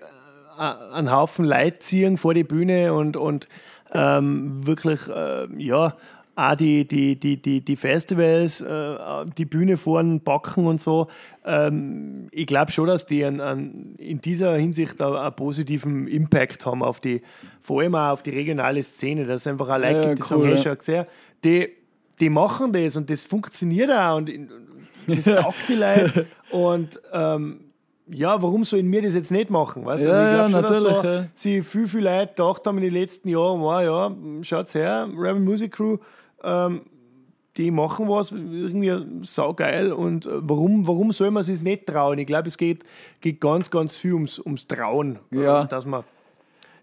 einen 0.58 1.12
Haufen 1.12 1.46
Leute 1.46 1.80
ziehen 1.80 2.18
vor 2.18 2.34
die 2.34 2.44
Bühne 2.44 2.94
und, 2.94 3.18
und 3.18 3.48
ähm, 3.94 4.66
wirklich, 4.66 5.08
äh, 5.08 5.48
ja, 5.58 5.96
auch 6.36 6.56
die, 6.56 6.88
die, 6.88 7.16
die, 7.20 7.38
die, 7.38 7.62
die 7.62 7.76
Festivals, 7.76 8.62
äh, 8.62 8.98
die 9.38 9.46
Bühne 9.46 9.78
vorn 9.78 10.22
backen 10.22 10.66
und 10.66 10.82
so. 10.82 11.08
Ähm, 11.46 12.28
ich 12.32 12.48
glaube 12.48 12.72
schon, 12.72 12.88
dass 12.88 13.06
die 13.06 13.24
an, 13.24 13.40
an, 13.40 13.96
in 13.98 14.20
dieser 14.20 14.56
Hinsicht 14.56 15.00
einen, 15.02 15.16
einen, 15.16 15.36
positiven 15.36 16.08
Impact 16.08 16.66
haben 16.66 16.82
auf 16.82 17.00
die, 17.00 17.22
vor 17.62 17.82
allem 17.82 17.96
auch 17.96 18.14
auf 18.14 18.24
die 18.24 18.32
regionale 18.32 18.82
Szene, 18.82 19.26
dass 19.26 19.42
es 19.42 19.48
einfach 19.48 19.70
auch 19.70 19.78
Leute 19.78 19.94
ja, 19.94 20.14
gibt, 20.14 20.30
die 20.30 20.34
cool, 20.34 20.42
sagen, 20.42 20.56
hey, 20.56 20.58
schau 20.64 20.84
sehr, 20.84 21.08
die, 21.44 21.70
die 22.20 22.30
machen 22.30 22.74
das 22.74 22.98
und 22.98 23.10
das 23.10 23.26
funktioniert 23.26 23.92
auch 23.92 24.18
und 24.18 24.32
das 25.08 25.24
taugt 25.26 25.56
die 25.68 25.76
Leute 25.76 26.26
und 26.50 27.00
ähm, 27.12 27.60
ja, 28.08 28.42
warum 28.42 28.64
sollen 28.64 28.92
wir 28.92 29.02
das 29.02 29.16
jetzt 29.16 29.32
nicht 29.32 29.50
machen? 29.50 29.86
Weißt? 29.86 30.06
Ja, 30.06 30.12
also 30.12 30.24
ich 30.24 30.52
glaube 30.52 30.68
schon, 30.70 30.84
dass 30.84 31.02
da 31.02 31.14
ja. 31.14 31.26
sie 31.34 31.62
viel, 31.62 31.88
viel 31.88 32.04
Leute 32.04 32.28
gedacht 32.28 32.66
haben 32.66 32.78
in 32.78 32.84
den 32.84 32.94
letzten 32.94 33.30
Jahren, 33.30 33.62
wow, 33.62 33.82
ja, 33.82 34.16
schaut's 34.44 34.76
her, 34.76 35.08
Rebel 35.18 35.40
Music 35.40 35.72
Crew, 35.72 35.98
ähm, 36.44 36.82
die 37.58 37.70
machen 37.70 38.10
was 38.10 38.32
irgendwie 38.32 39.24
saugeil 39.24 39.94
und 39.94 40.26
äh, 40.26 40.32
warum, 40.34 40.88
warum 40.88 41.12
soll 41.12 41.32
man 41.32 41.44
sich 41.44 41.62
nicht 41.62 41.86
trauen? 41.86 42.18
Ich 42.18 42.26
glaube, 42.26 42.48
es 42.48 42.58
geht, 42.58 42.84
geht 43.22 43.40
ganz, 43.40 43.70
ganz 43.70 43.96
viel 43.96 44.14
ums, 44.14 44.40
ums 44.40 44.68
Trauen, 44.68 45.20
ja. 45.32 45.64
Äh, 45.64 45.68
dass 45.68 45.86
man 45.86 46.04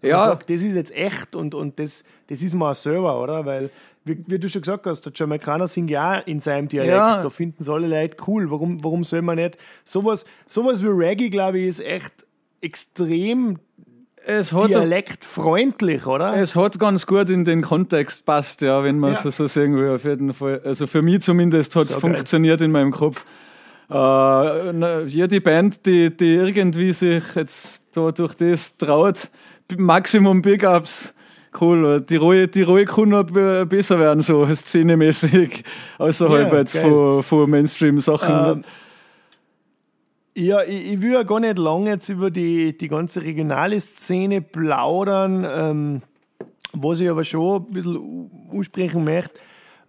ja. 0.01 0.25
sagt, 0.25 0.49
das 0.49 0.61
ist 0.61 0.73
jetzt 0.73 0.95
echt 0.95 1.35
und, 1.35 1.53
und 1.53 1.77
das, 1.77 2.03
das 2.27 2.41
ist 2.41 2.55
mal 2.55 2.73
selber, 2.73 3.21
oder? 3.21 3.45
Weil, 3.45 3.69
wie, 4.03 4.23
wie, 4.27 4.39
du 4.39 4.49
schon 4.49 4.61
gesagt 4.61 4.85
hast, 4.85 5.01
der 5.01 5.13
Jamaikaner 5.15 5.67
singt 5.67 5.89
ja 5.89 6.15
in 6.15 6.39
seinem 6.39 6.67
Dialekt, 6.67 6.93
ja. 6.93 7.21
da 7.21 7.29
finden 7.29 7.61
es 7.61 7.69
alle 7.69 7.87
Leute 7.87 8.17
cool. 8.27 8.49
Warum, 8.49 8.83
warum 8.83 9.03
soll 9.03 9.21
man 9.21 9.35
nicht? 9.35 9.57
Sowas, 9.83 10.25
sowas 10.45 10.81
wie 10.83 10.87
Reggae, 10.87 11.29
glaube 11.29 11.59
ich, 11.59 11.67
ist 11.67 11.85
echt 11.85 12.13
extrem 12.61 13.59
es 14.23 14.53
hat 14.53 14.69
dialektfreundlich, 14.69 16.05
oder? 16.05 16.35
Es 16.37 16.55
hat 16.55 16.77
ganz 16.77 17.07
gut 17.07 17.29
in 17.31 17.43
den 17.43 17.63
Kontext 17.63 18.25
passt, 18.25 18.61
ja, 18.61 18.83
wenn 18.83 18.99
man 18.99 19.13
es 19.13 19.23
ja. 19.23 19.31
so 19.31 19.47
sehen 19.47 19.75
will, 19.75 19.89
auf 19.89 20.03
jeden 20.03 20.33
Fall. 20.33 20.61
Also 20.63 20.85
für 20.85 21.01
mich 21.01 21.21
zumindest 21.21 21.75
hat 21.75 21.83
es 21.83 21.89
so 21.89 21.99
funktioniert 21.99 22.59
geil. 22.59 22.65
in 22.67 22.71
meinem 22.71 22.91
Kopf. 22.91 23.25
Äh, 23.89 25.05
jede 25.05 25.41
Band, 25.41 25.85
die, 25.85 26.15
die 26.15 26.35
irgendwie 26.35 26.93
sich 26.93 27.23
jetzt 27.35 27.83
da 27.93 28.11
durch 28.11 28.35
das 28.35 28.77
traut, 28.77 29.29
Maximum 29.75 30.41
Big 30.41 30.63
Ups. 30.63 31.13
Cool, 31.59 32.01
die 32.01 32.15
Ruhe, 32.15 32.47
die 32.47 32.61
Ruhe 32.61 32.85
kann 32.85 33.09
noch 33.09 33.25
besser 33.25 33.99
werden, 33.99 34.21
so 34.21 34.45
szenemäßig, 34.53 35.63
außerhalb 35.97 36.51
ja, 36.51 36.59
jetzt 36.59 36.77
von, 36.77 37.23
von 37.23 37.49
Mainstream-Sachen. 37.49 38.57
Ähm, 38.57 38.63
ja, 40.33 40.61
ich, 40.63 40.93
ich 40.93 41.01
will 41.01 41.11
ja 41.11 41.23
gar 41.23 41.41
nicht 41.41 41.57
lange 41.57 41.89
jetzt 41.89 42.07
über 42.07 42.31
die, 42.31 42.77
die 42.77 42.87
ganze 42.87 43.21
regionale 43.21 43.79
Szene 43.81 44.41
plaudern. 44.41 45.45
Ähm, 45.45 46.01
was 46.73 47.01
ich 47.01 47.09
aber 47.09 47.25
schon 47.25 47.63
ein 47.63 47.73
bisschen 47.73 48.31
ansprechen 48.51 49.03
möchte, 49.03 49.33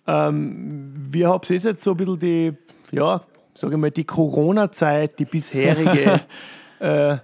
ähm, 0.07 0.93
wir 0.97 1.29
haben 1.29 1.43
es 1.49 1.63
jetzt 1.63 1.85
so 1.85 1.93
ein 1.93 1.97
bisschen 1.97 2.19
die, 2.19 2.53
ja, 2.91 3.23
sage 3.55 3.75
ich 3.75 3.81
mal, 3.81 3.91
die 3.91 4.05
Corona-Zeit, 4.05 5.19
die 5.19 5.25
bisherige, 5.27 6.21
äh, 6.81 7.19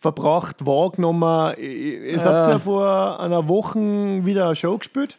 verbracht, 0.00 0.66
wahrgenommen. 0.66 1.54
Ihr 1.58 2.14
äh. 2.14 2.18
habt 2.18 2.48
ja 2.48 2.58
vor 2.58 3.20
einer 3.20 3.48
Woche 3.48 3.78
wieder 4.24 4.46
eine 4.46 4.56
Show 4.56 4.78
gespielt. 4.78 5.16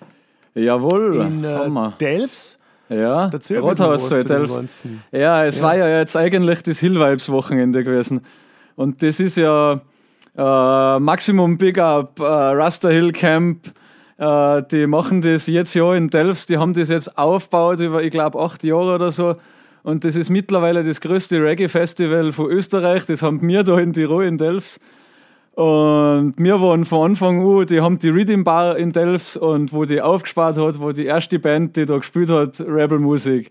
Jawohl, 0.56 1.16
in 1.16 1.44
äh, 1.44 1.92
Delfs. 2.00 2.60
Ja, 2.90 3.30
Rothaus 3.52 4.10
so 4.10 4.22
Delfs. 4.22 4.86
Ja, 5.14 5.46
es 5.46 5.60
ja. 5.60 5.64
war 5.64 5.78
ja 5.78 6.00
jetzt 6.00 6.18
eigentlich 6.18 6.62
das 6.64 6.80
Hill 6.80 7.00
Vibes 7.00 7.32
Wochenende 7.32 7.86
gewesen. 7.86 8.26
Und 8.76 9.02
das 9.02 9.22
ist 9.22 9.38
ja 9.38 9.80
äh, 10.38 11.00
Maximum 11.00 11.58
Big 11.58 11.78
Up, 11.78 12.20
äh, 12.20 12.24
Rasta 12.24 12.90
Hill 12.90 13.14
Camp. 13.14 13.72
Äh, 14.18 14.64
die 14.72 14.88
machen 14.88 15.22
das 15.22 15.48
jetzt 15.48 15.74
ja 15.74 15.94
in 15.94 16.10
Delfs. 16.10 16.48
Die 16.48 16.58
haben 16.58 16.74
das 16.74 16.90
jetzt 16.90 17.18
aufgebaut 17.18 17.80
über, 17.80 18.04
ich 18.04 18.12
glaube, 18.12 18.40
acht 18.40 18.64
Jahre 18.64 18.96
oder 18.96 19.12
so. 19.12 19.36
Und 19.84 20.04
das 20.04 20.16
ist 20.16 20.30
mittlerweile 20.30 20.84
das 20.84 21.02
größte 21.02 21.44
Reggae-Festival 21.44 22.32
von 22.32 22.52
Österreich. 22.52 23.06
Das 23.06 23.22
haben 23.22 23.42
wir 23.42 23.64
da 23.64 23.80
in 23.80 23.94
Tirol, 23.94 24.26
in 24.26 24.38
Delfs. 24.38 24.80
Und 25.54 26.36
wir 26.38 26.62
waren 26.62 26.86
von 26.86 27.12
Anfang 27.12 27.46
an, 27.46 27.66
die 27.66 27.82
haben 27.82 27.98
die 27.98 28.10
Rhythm 28.10 28.44
Bar 28.44 28.78
in 28.78 28.94
Delfs 28.94 29.36
und 29.36 29.74
wo 29.74 29.84
die 29.86 30.02
aufgespart 30.02 30.58
hat, 30.58 30.80
wo 30.80 30.92
die 30.92 31.06
erste 31.06 31.40
Band, 31.40 31.76
die 31.76 31.86
da 31.86 31.98
gespielt 31.98 32.30
hat, 32.30 32.60
Rebel 32.62 33.00
Musik. 33.00 33.50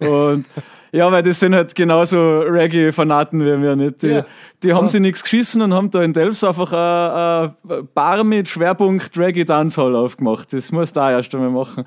Und 0.00 0.44
ja, 0.92 1.12
weil 1.12 1.22
das 1.22 1.38
sind 1.38 1.54
halt 1.54 1.74
genauso 1.74 2.40
Reggae-Fanaten 2.40 3.40
wie 3.40 3.62
wir 3.62 3.76
nicht. 3.76 4.02
Die, 4.02 4.08
ja. 4.08 4.26
die 4.62 4.72
haben 4.72 4.86
ja. 4.86 4.88
sich 4.88 5.00
nichts 5.00 5.22
geschissen 5.22 5.62
und 5.62 5.72
haben 5.72 5.90
da 5.90 6.02
in 6.02 6.12
Delfs 6.12 6.42
einfach 6.42 6.72
eine, 6.72 7.54
eine 7.68 7.82
Bar 7.84 8.24
mit 8.24 8.48
Schwerpunkt 8.48 9.16
Reggae 9.16 9.44
Dancehall 9.44 9.94
aufgemacht. 9.94 10.52
Das 10.52 10.72
muss 10.72 10.92
da 10.92 11.12
erst 11.12 11.32
einmal 11.34 11.50
machen. 11.50 11.84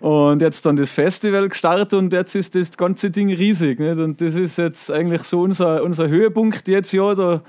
Und 0.00 0.42
jetzt 0.42 0.66
dann 0.66 0.76
das 0.76 0.90
Festival 0.90 1.48
gestartet 1.48 1.94
und 1.94 2.12
jetzt 2.12 2.34
ist 2.34 2.54
das 2.54 2.76
ganze 2.76 3.10
Ding 3.10 3.32
riesig. 3.32 3.80
Nicht? 3.80 3.98
Und 3.98 4.20
das 4.20 4.34
ist 4.34 4.58
jetzt 4.58 4.90
eigentlich 4.90 5.22
so 5.22 5.40
unser, 5.40 5.82
unser 5.82 6.08
Höhepunkt 6.08 6.68
jetzt 6.68 6.92
ja. 6.92 7.14
Da 7.14 7.42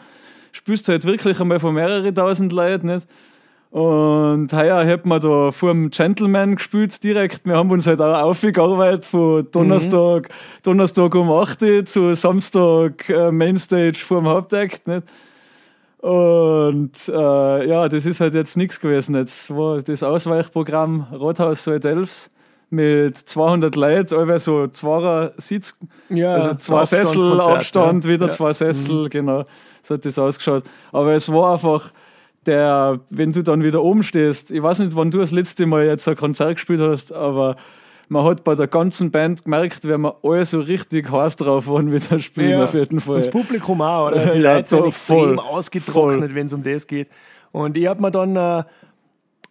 spürst 0.53 0.87
du 0.87 0.93
halt 0.93 1.05
wirklich 1.05 1.41
einmal 1.41 1.59
von 1.59 1.73
mehreren 1.73 2.15
tausend 2.15 2.53
Leuten. 2.53 2.87
Nicht? 2.87 3.07
Und 3.69 4.53
heuer 4.53 4.85
hat 4.85 5.05
man 5.05 5.19
da 5.19 5.51
vor 5.51 5.71
dem 5.71 5.89
Gentleman 5.89 6.55
gespielt 6.55 7.03
direkt. 7.03 7.45
Wir 7.45 7.57
haben 7.57 7.69
uns 7.69 7.85
halt 7.85 7.99
auch 7.99 8.21
aufgearbeitet 8.21 9.03
von 9.03 9.45
Donnerstag, 9.51 10.29
mhm. 10.29 10.63
Donnerstag 10.63 11.13
um 11.15 11.29
8 11.29 11.63
Uhr 11.63 11.85
zu 11.85 12.15
Samstag 12.15 13.09
äh, 13.09 13.29
Mainstage 13.29 13.97
vor 13.97 14.21
dem 14.21 14.27
Hauptakt. 14.27 14.87
Nicht? 14.87 15.03
Und 15.97 17.09
äh, 17.09 17.67
ja, 17.67 17.89
das 17.89 18.05
ist 18.05 18.21
halt 18.21 18.35
jetzt 18.35 18.55
nichts 18.55 18.79
gewesen. 18.79 19.15
Jetzt 19.15 19.53
war 19.53 19.81
das 19.81 20.01
Ausweichprogramm 20.01 21.07
Rathaus 21.11 21.65
Delfs 21.65 22.31
mit 22.69 23.17
200 23.17 23.75
Leuten, 23.75 24.15
alle 24.15 24.39
so 24.39 24.67
zwei 24.67 25.31
Sitz, 25.37 25.75
ja, 26.09 26.33
also 26.33 26.55
zwei 26.55 26.85
Sessel 26.85 27.39
Abstand, 27.39 28.05
ja. 28.05 28.11
wieder 28.11 28.25
ja. 28.25 28.31
zwei 28.31 28.53
Sessel, 28.53 29.03
mhm. 29.03 29.09
genau, 29.09 29.45
so 29.81 29.95
hat 29.95 30.05
das 30.05 30.19
ausgeschaut. 30.19 30.63
Aber 30.91 31.13
es 31.13 31.31
war 31.31 31.53
einfach 31.53 31.93
der, 32.45 32.99
wenn 33.09 33.31
du 33.31 33.43
dann 33.43 33.63
wieder 33.63 33.81
oben 33.83 34.03
stehst, 34.03 34.51
ich 34.51 34.61
weiß 34.61 34.79
nicht, 34.79 34.95
wann 34.95 35.11
du 35.11 35.19
das 35.19 35.31
letzte 35.31 35.65
Mal 35.65 35.85
jetzt 35.85 36.07
ein 36.07 36.15
Konzert 36.15 36.55
gespielt 36.55 36.81
hast, 36.81 37.13
aber 37.13 37.55
man 38.09 38.23
hat 38.23 38.43
bei 38.43 38.55
der 38.55 38.67
ganzen 38.67 39.11
Band 39.11 39.43
gemerkt, 39.43 39.85
wenn 39.85 40.01
wir 40.01 40.15
alle 40.23 40.45
so 40.45 40.59
richtig 40.59 41.11
heiß 41.11 41.35
drauf 41.35 41.67
waren 41.67 41.91
wie 41.91 41.99
das 41.99 42.23
Spiel 42.23 42.51
ja. 42.51 42.63
auf 42.63 42.73
jeden 42.73 43.01
Fall. 43.01 43.17
Und 43.17 43.25
das 43.25 43.31
Publikum 43.31 43.81
auch, 43.81 44.07
oder? 44.07 44.33
Die 44.33 44.39
ja, 44.41 44.55
Leute 44.55 44.69
sind 44.69 44.85
extrem 44.85 45.17
voll, 45.17 45.39
ausgetrocknet, 45.39 46.33
wenn 46.33 46.45
es 46.45 46.53
um 46.53 46.63
das 46.63 46.87
geht. 46.87 47.09
Und 47.51 47.75
ich 47.75 47.87
habe 47.87 48.01
mir 48.01 48.11
dann 48.11 48.35
äh, 48.35 48.63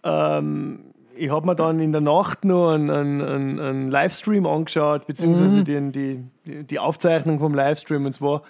ähm, 0.05 0.81
ich 1.17 1.31
habe 1.31 1.47
mir 1.47 1.55
dann 1.55 1.81
in 1.81 1.93
der 1.93 2.01
Nacht 2.01 2.45
nur 2.45 2.73
einen, 2.73 2.91
einen, 2.91 3.61
einen 3.61 3.91
Livestream 3.91 4.47
angeschaut, 4.47 5.07
beziehungsweise 5.07 5.59
mhm. 5.59 5.93
die, 5.93 6.25
die, 6.45 6.65
die 6.65 6.79
Aufzeichnung 6.79 7.39
vom 7.39 7.55
Livestream. 7.55 8.07
Und 8.07 8.13
zwar 8.13 8.43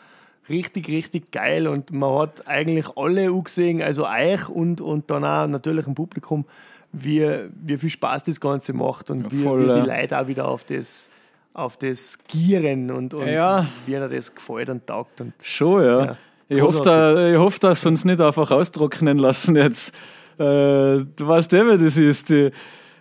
richtig, 0.49 0.89
richtig 0.89 1.31
geil. 1.33 1.67
Und 1.67 1.93
man 1.93 2.19
hat 2.19 2.47
eigentlich 2.47 2.87
alle 2.97 3.33
gesehen, 3.43 3.83
also 3.83 4.07
euch 4.07 4.49
und, 4.49 4.81
und 4.81 5.11
dann 5.11 5.25
auch 5.25 5.47
natürlich 5.47 5.87
im 5.87 5.95
Publikum, 5.95 6.45
wie, 6.93 7.27
wie 7.55 7.77
viel 7.77 7.91
Spaß 7.91 8.25
das 8.25 8.41
Ganze 8.41 8.73
macht 8.73 9.11
und 9.11 9.25
ja, 9.25 9.33
wie, 9.33 9.43
voll, 9.43 9.69
wie 9.69 9.81
die 9.81 9.87
Leute 9.87 10.19
auch 10.19 10.27
wieder 10.27 10.49
auf 10.49 10.65
das, 10.65 11.11
auf 11.53 11.77
das 11.77 12.19
gieren 12.27 12.91
und, 12.91 13.13
und 13.13 13.27
ja. 13.27 13.67
wie 13.85 13.95
ihnen 13.95 14.11
das 14.11 14.35
gefällt 14.35 14.71
und 14.71 14.87
taugt. 14.87 15.21
Und, 15.21 15.35
Schon, 15.43 15.85
ja. 15.85 16.05
ja 16.05 16.17
ich, 16.49 16.63
hoffe, 16.63 16.81
da, 16.83 17.31
ich 17.31 17.39
hoffe, 17.39 17.59
dass 17.61 17.83
sie 17.83 17.89
uns 17.89 18.05
nicht 18.05 18.21
einfach 18.21 18.51
austrocknen 18.51 19.19
lassen 19.19 19.57
jetzt. 19.57 19.95
Äh, 20.39 21.05
du 21.17 21.27
weißt 21.27 21.53
eh, 21.55 21.67
wer 21.67 21.79
das 21.79 21.97
ist. 21.97 22.31
Die, 22.31 22.51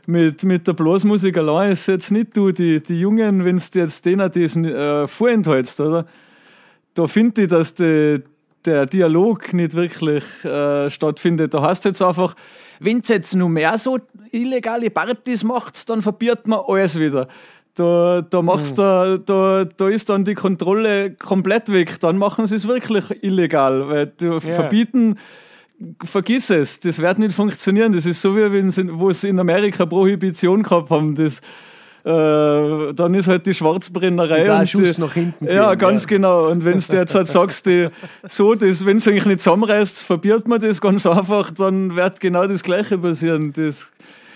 mit, 0.08 0.44
mit 0.44 0.68
der 0.68 0.74
Blasmusik 0.74 1.38
allein 1.38 1.72
ist 1.72 1.88
jetzt 1.88 2.12
nicht 2.12 2.36
du, 2.38 2.52
die, 2.52 2.82
die 2.82 3.00
Jungen, 3.00 3.44
wenn 3.44 3.58
du 3.58 3.80
jetzt 3.80 4.06
denen 4.06 4.32
diesen 4.32 4.66
äh, 4.66 5.08
vorenthaltst, 5.08 5.82
oder? 5.82 6.06
Da 6.94 7.08
finde 7.08 7.44
ich, 7.44 7.48
dass 7.50 7.74
die, 7.74 8.22
der 8.66 8.86
Dialog 8.86 9.54
nicht 9.54 9.74
wirklich 9.74 10.24
äh, 10.46 10.90
stattfindet. 10.90 11.54
Da 11.54 11.62
heißt 11.62 11.86
jetzt 11.86 12.02
einfach, 12.02 12.36
wenn 12.80 13.00
es 13.00 13.10
jetzt 13.10 13.36
nur 13.36 13.50
mehr 13.50 13.78
so 13.78 14.00
illegale 14.32 14.90
Partys 14.90 15.44
macht, 15.44 15.90
dann 15.90 16.02
verbiert 16.02 16.48
man 16.48 16.62
alles 16.68 17.00
wieder. 17.00 17.28
Da, 17.76 18.22
da, 18.22 18.42
machst 18.42 18.78
mhm. 18.78 18.82
da, 18.82 19.18
da, 19.18 19.66
da 19.66 19.90
ist 19.90 20.10
dann 20.10 20.24
die 20.24 20.36
Kontrolle 20.36 21.12
komplett 21.12 21.74
weg. 21.74 22.00
Dann 22.00 22.18
machen 22.18 22.48
sie 22.48 22.56
es 22.56 22.68
wirklich 22.68 23.22
illegal, 23.22 23.90
weil 23.90 24.14
du 24.18 24.32
yeah. 24.32 24.40
verbieten 24.40 25.18
vergiss 26.04 26.50
es, 26.50 26.80
das 26.80 27.00
wird 27.00 27.20
nicht 27.20 27.34
funktionieren. 27.34 27.92
Das 27.92 28.06
ist 28.06 28.22
so 28.22 28.36
wie 28.36 28.52
wenn 28.52 29.00
wo 29.00 29.12
sie 29.12 29.30
in 29.30 29.40
Amerika 29.40 29.86
Prohibition 29.86 30.64
gehabt 30.64 30.90
haben. 30.90 31.16
Das, 31.16 31.42
äh, 32.06 32.94
dann 32.94 33.14
ist 33.16 33.28
halt 33.28 33.46
die 33.46 33.54
Schwarzbrennerei. 33.54 34.42
Ist 34.42 34.50
ein 34.50 34.68
Schuss 34.68 34.96
die, 34.96 35.02
nach 35.02 35.14
hinten. 35.14 35.46
Ja, 35.48 35.72
gehen, 35.72 35.80
ganz 35.80 36.04
ja. 36.04 36.10
genau. 36.10 36.50
Und 36.50 36.64
wenn 36.64 36.78
du 36.78 36.96
jetzt 36.96 37.16
halt 37.16 37.28
sagst, 37.28 37.66
die, 37.66 37.90
so, 38.28 38.54
das, 38.54 38.86
wenn 38.86 38.98
es 38.98 39.08
eigentlich 39.08 39.26
nicht 39.26 39.42
zusammenreißt, 39.42 40.06
verbiert 40.06 40.48
man 40.48 40.60
das 40.60 40.82
ganz 40.82 41.06
einfach, 41.06 41.52
dann 41.52 41.96
wird 41.96 42.20
genau 42.20 42.46
das 42.46 42.64
Gleiche 42.64 42.98
passieren. 42.98 43.54
Das, 43.54 43.88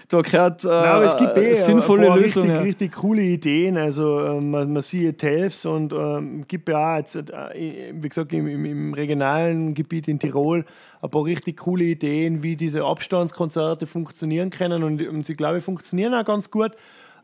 da 0.10 0.22
gehört 0.22 0.65
äh, 0.65 0.67
Nein, 0.67 1.04
es 1.04 1.17
gibt 1.17 1.38
eh 1.38 1.54
sinnvolle 1.54 2.12
ein 2.12 2.19
Lösungen. 2.19 2.50
Richtig, 2.50 2.67
richtig 2.67 2.91
coole 2.93 3.22
Ideen. 3.22 3.78
Also 3.78 4.19
ähm, 4.19 4.50
man, 4.50 4.74
man 4.74 4.82
sieht 4.82 5.19
TELFs 5.19 5.67
und 5.67 5.93
ähm, 5.93 6.45
gibt 6.48 6.67
ja 6.67 6.93
auch 6.93 6.98
jetzt, 6.98 7.15
äh, 7.15 7.93
wie 7.93 8.10
gesagt, 8.10 8.34
im, 8.34 8.48
im, 8.48 8.65
im, 8.65 8.93
regionalen 8.95 9.76
Gebiet 9.76 10.08
in 10.08 10.17
Tirol 10.17 10.65
ein 11.02 11.10
paar 11.12 11.26
richtig 11.26 11.58
coole 11.58 11.84
Ideen, 11.84 12.41
wie 12.41 12.56
diese 12.56 12.86
Abstandskonzerte 12.86 13.86
funktionieren 13.86 14.50
können 14.50 14.84
und, 14.84 15.08
und 15.08 15.28
sie, 15.28 15.36
glaube 15.36 15.60
ich, 15.60 15.63
funktionieren 15.63 16.15
auch 16.15 16.26
ganz 16.26 16.50
gut. 16.50 16.72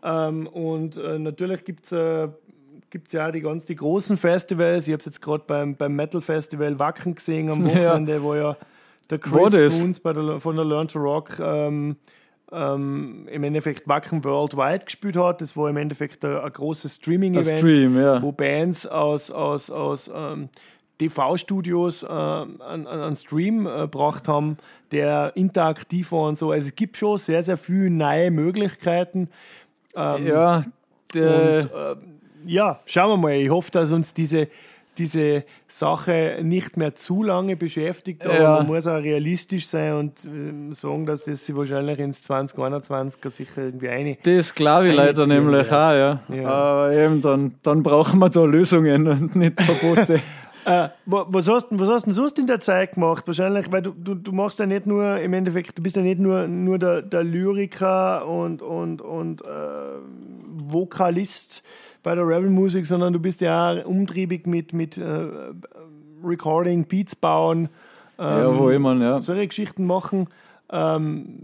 Ähm, 0.04 0.45
und 0.45 0.98
äh, 0.98 1.17
natürlich 1.17 1.65
gibt 1.65 1.86
es 1.86 1.91
äh, 1.91 2.28
gibt's 2.91 3.13
ja 3.13 3.28
auch 3.28 3.32
die 3.32 3.41
ganz 3.41 3.65
die 3.65 3.76
großen 3.76 4.15
Festivals. 4.15 4.88
Ich 4.88 4.93
habe 4.93 5.00
es 5.00 5.06
jetzt 5.08 5.24
gerade 5.24 5.43
beim, 5.48 5.76
beim 5.76 5.95
Metal 5.95 6.21
Festival 6.21 6.78
Wacken 6.78 7.15
gesehen 7.15 7.50
am 7.50 7.65
Wochenende, 7.65 8.13
ja. 8.13 8.21
wo 8.21 8.36
ja 8.36 8.56
der 9.10 9.17
Chris 9.17 9.82
Woons 9.82 9.98
von 9.98 10.56
der 10.56 10.65
Learn 10.65 10.88
to 10.88 11.00
Rock 11.00 11.39
ähm, 11.39 11.95
ähm, 12.51 13.27
im 13.29 13.43
Endeffekt 13.43 13.88
Wacken 13.88 14.23
Worldwide 14.23 14.86
gespielt 14.86 15.17
hat. 15.17 15.41
Das 15.41 15.58
war 15.58 15.69
im 15.69 15.77
Endeffekt 15.77 16.23
ein, 16.23 16.38
ein 16.38 16.53
großes 16.53 16.95
Streaming-Event, 16.95 17.60
Stream, 17.60 17.99
ja. 17.99 18.21
wo 18.21 18.31
Bands 18.31 18.86
aus, 18.86 19.31
aus, 19.31 19.69
aus 19.69 20.12
ähm, 20.13 20.49
TV-Studios 20.97 22.03
äh, 22.03 22.08
einen, 22.08 22.88
einen 22.88 23.15
Stream 23.15 23.67
äh, 23.67 23.81
gebracht 23.81 24.27
haben, 24.27 24.58
der 24.91 25.34
interaktiv 25.36 26.12
war 26.12 26.29
und 26.29 26.39
so. 26.39 26.51
Also 26.51 26.67
es 26.67 26.75
gibt 26.75 26.97
schon 26.97 27.17
sehr, 27.17 27.43
sehr 27.43 27.58
viele 27.58 27.89
neue 27.89 28.31
Möglichkeiten. 28.31 29.29
Ähm, 29.95 30.27
ja, 30.27 30.63
und, 31.13 31.21
äh, 31.21 31.95
ja, 32.45 32.79
schauen 32.86 33.12
wir 33.12 33.17
mal. 33.17 33.34
Ich 33.34 33.49
hoffe, 33.49 33.71
dass 33.71 33.91
uns 33.91 34.13
diese, 34.13 34.47
diese 34.97 35.43
Sache 35.67 36.39
nicht 36.41 36.77
mehr 36.77 36.95
zu 36.95 37.23
lange 37.23 37.55
beschäftigt, 37.55 38.25
aber 38.25 38.39
ja. 38.39 38.51
man 38.58 38.67
muss 38.67 38.88
auch 38.88 39.01
realistisch 39.01 39.67
sein 39.67 39.93
und 39.93 40.25
äh, 40.25 40.73
sagen, 40.73 41.05
dass 41.05 41.23
das 41.23 41.45
sich 41.45 41.55
wahrscheinlich 41.55 41.99
ins 41.99 42.23
2021 42.23 43.21
sicher 43.31 43.63
irgendwie 43.63 43.89
eine. 43.89 44.17
Das 44.23 44.53
glaube 44.53 44.89
ich 44.89 44.95
leider 44.95 45.27
nämlich 45.27 45.69
wird. 45.69 45.73
auch, 45.73 45.91
ja. 45.91 46.19
ja. 46.29 46.47
Aber 46.47 46.93
eben, 46.93 47.21
dann, 47.21 47.55
dann 47.63 47.84
brauchen 47.84 48.19
wir 48.19 48.29
da 48.29 48.43
Lösungen 48.43 49.08
und 49.08 49.36
nicht 49.36 49.62
Verbote. 49.62 50.21
Äh, 50.65 50.89
was, 51.05 51.47
hast, 51.47 51.67
was 51.69 51.89
hast 51.89 52.08
du 52.08 52.12
sonst 52.12 52.39
in 52.39 52.47
der 52.47 52.60
Zeit 52.60 52.93
gemacht? 52.93 53.27
Wahrscheinlich, 53.27 53.71
weil 53.71 53.84
du, 53.84 53.91
du, 53.91 54.15
du 54.15 54.31
machst 54.31 54.58
ja 54.58 54.65
nicht 54.65 54.88
nur, 54.88 55.19
im 55.19 55.34
Endeffekt, 55.34 55.77
du 55.77 55.84
bist 55.84 55.95
ja 55.95 56.01
nicht 56.01 56.19
nur, 56.19 56.47
nur 56.47 56.79
der, 56.79 57.03
der 57.03 57.23
Lyriker 57.23 58.27
und, 58.27 58.63
und, 58.63 58.99
und 58.99 59.43
äh, 59.43 59.45
Vokalist 60.67 61.63
bei 62.05 62.15
der 62.15 62.25
Rebel 62.25 62.51
Musik, 62.51 62.85
sondern 62.85 63.13
du 63.13 63.19
bist 63.19 63.41
ja 63.41 63.71
auch 63.71 63.85
umtriebig 63.85 64.45
mit, 64.45 64.73
mit 64.73 64.97
äh, 64.97 65.27
Recording, 66.23 66.85
Beats 66.85 67.15
bauen. 67.15 67.67
Ähm, 68.19 68.25
ja, 68.25 68.57
wo 68.57 68.69
immer, 68.69 68.95
ja. 68.95 69.19
Solche 69.19 69.47
Geschichten 69.47 69.85
machen. 69.85 70.27
Ähm, 70.71 71.39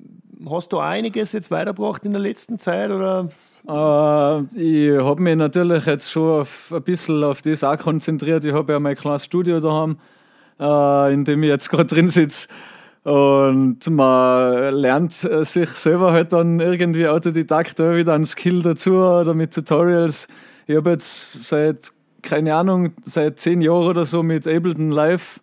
hast 0.50 0.72
du 0.72 0.78
einiges 0.78 1.34
jetzt 1.34 1.50
weitergebracht 1.52 2.06
in 2.06 2.14
der 2.14 2.22
letzten 2.22 2.58
Zeit 2.58 2.92
oder 2.92 3.30
Uh, 3.64 4.42
ich 4.56 4.98
habe 4.98 5.22
mich 5.22 5.36
natürlich 5.36 5.86
jetzt 5.86 6.10
schon 6.10 6.42
auf, 6.42 6.74
ein 6.76 6.82
bisschen 6.82 7.24
auf 7.24 7.44
das 7.44 7.64
auch 7.64 7.78
konzentriert. 7.78 8.44
Ich 8.44 8.54
habe 8.54 8.74
ja 8.74 8.80
mein 8.80 8.96
kleines 8.96 9.26
Studio 9.26 9.60
daheim, 9.60 9.98
uh, 10.60 11.14
in 11.14 11.26
dem 11.26 11.44
ich 11.44 11.50
jetzt 11.50 11.70
gerade 11.70 11.86
drin 11.86 12.10
sitze. 12.10 12.48
Und 13.04 13.88
man 13.88 14.74
lernt 14.74 15.12
sich 15.12 15.70
selber 15.70 16.12
halt 16.12 16.34
dann 16.34 16.60
irgendwie 16.60 17.08
autodidakt 17.08 17.78
wieder 17.78 18.14
einen 18.14 18.26
Skill 18.26 18.64
dazu 18.64 18.96
oder 18.96 19.36
mit 19.36 19.54
Tutorials. 19.54 20.28
Ich 20.72 20.78
habe 20.78 20.92
jetzt 20.92 21.44
seit, 21.44 21.92
keine 22.22 22.56
Ahnung, 22.56 22.94
seit 23.04 23.40
zehn 23.40 23.62
Jahren 23.62 23.88
oder 23.88 24.06
so 24.06 24.24
mit 24.24 24.48
Ableton 24.48 24.90
Live 24.90 25.42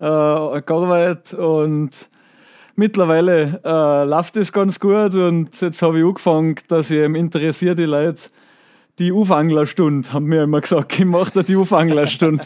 uh, 0.00 0.60
gearbeitet 0.64 1.34
und 1.34 2.08
mittlerweile 2.74 3.60
äh, 3.62 4.04
läuft 4.04 4.38
es 4.38 4.50
ganz 4.50 4.80
gut 4.80 5.14
und 5.14 5.60
jetzt 5.60 5.82
habe 5.82 5.98
ich 5.98 6.06
angefangen, 6.06 6.54
dass 6.68 6.90
ich 6.90 6.96
eben 6.96 7.30
die 7.30 7.84
Leute, 7.84 8.30
die 8.98 9.12
Ufanglerstunde, 9.12 10.10
haben 10.12 10.24
mir 10.24 10.44
immer 10.44 10.62
gesagt, 10.62 10.98
ich 10.98 11.04
mache 11.04 11.32
da 11.34 11.42
die 11.42 11.56
Ufanglerstunde. 11.56 12.44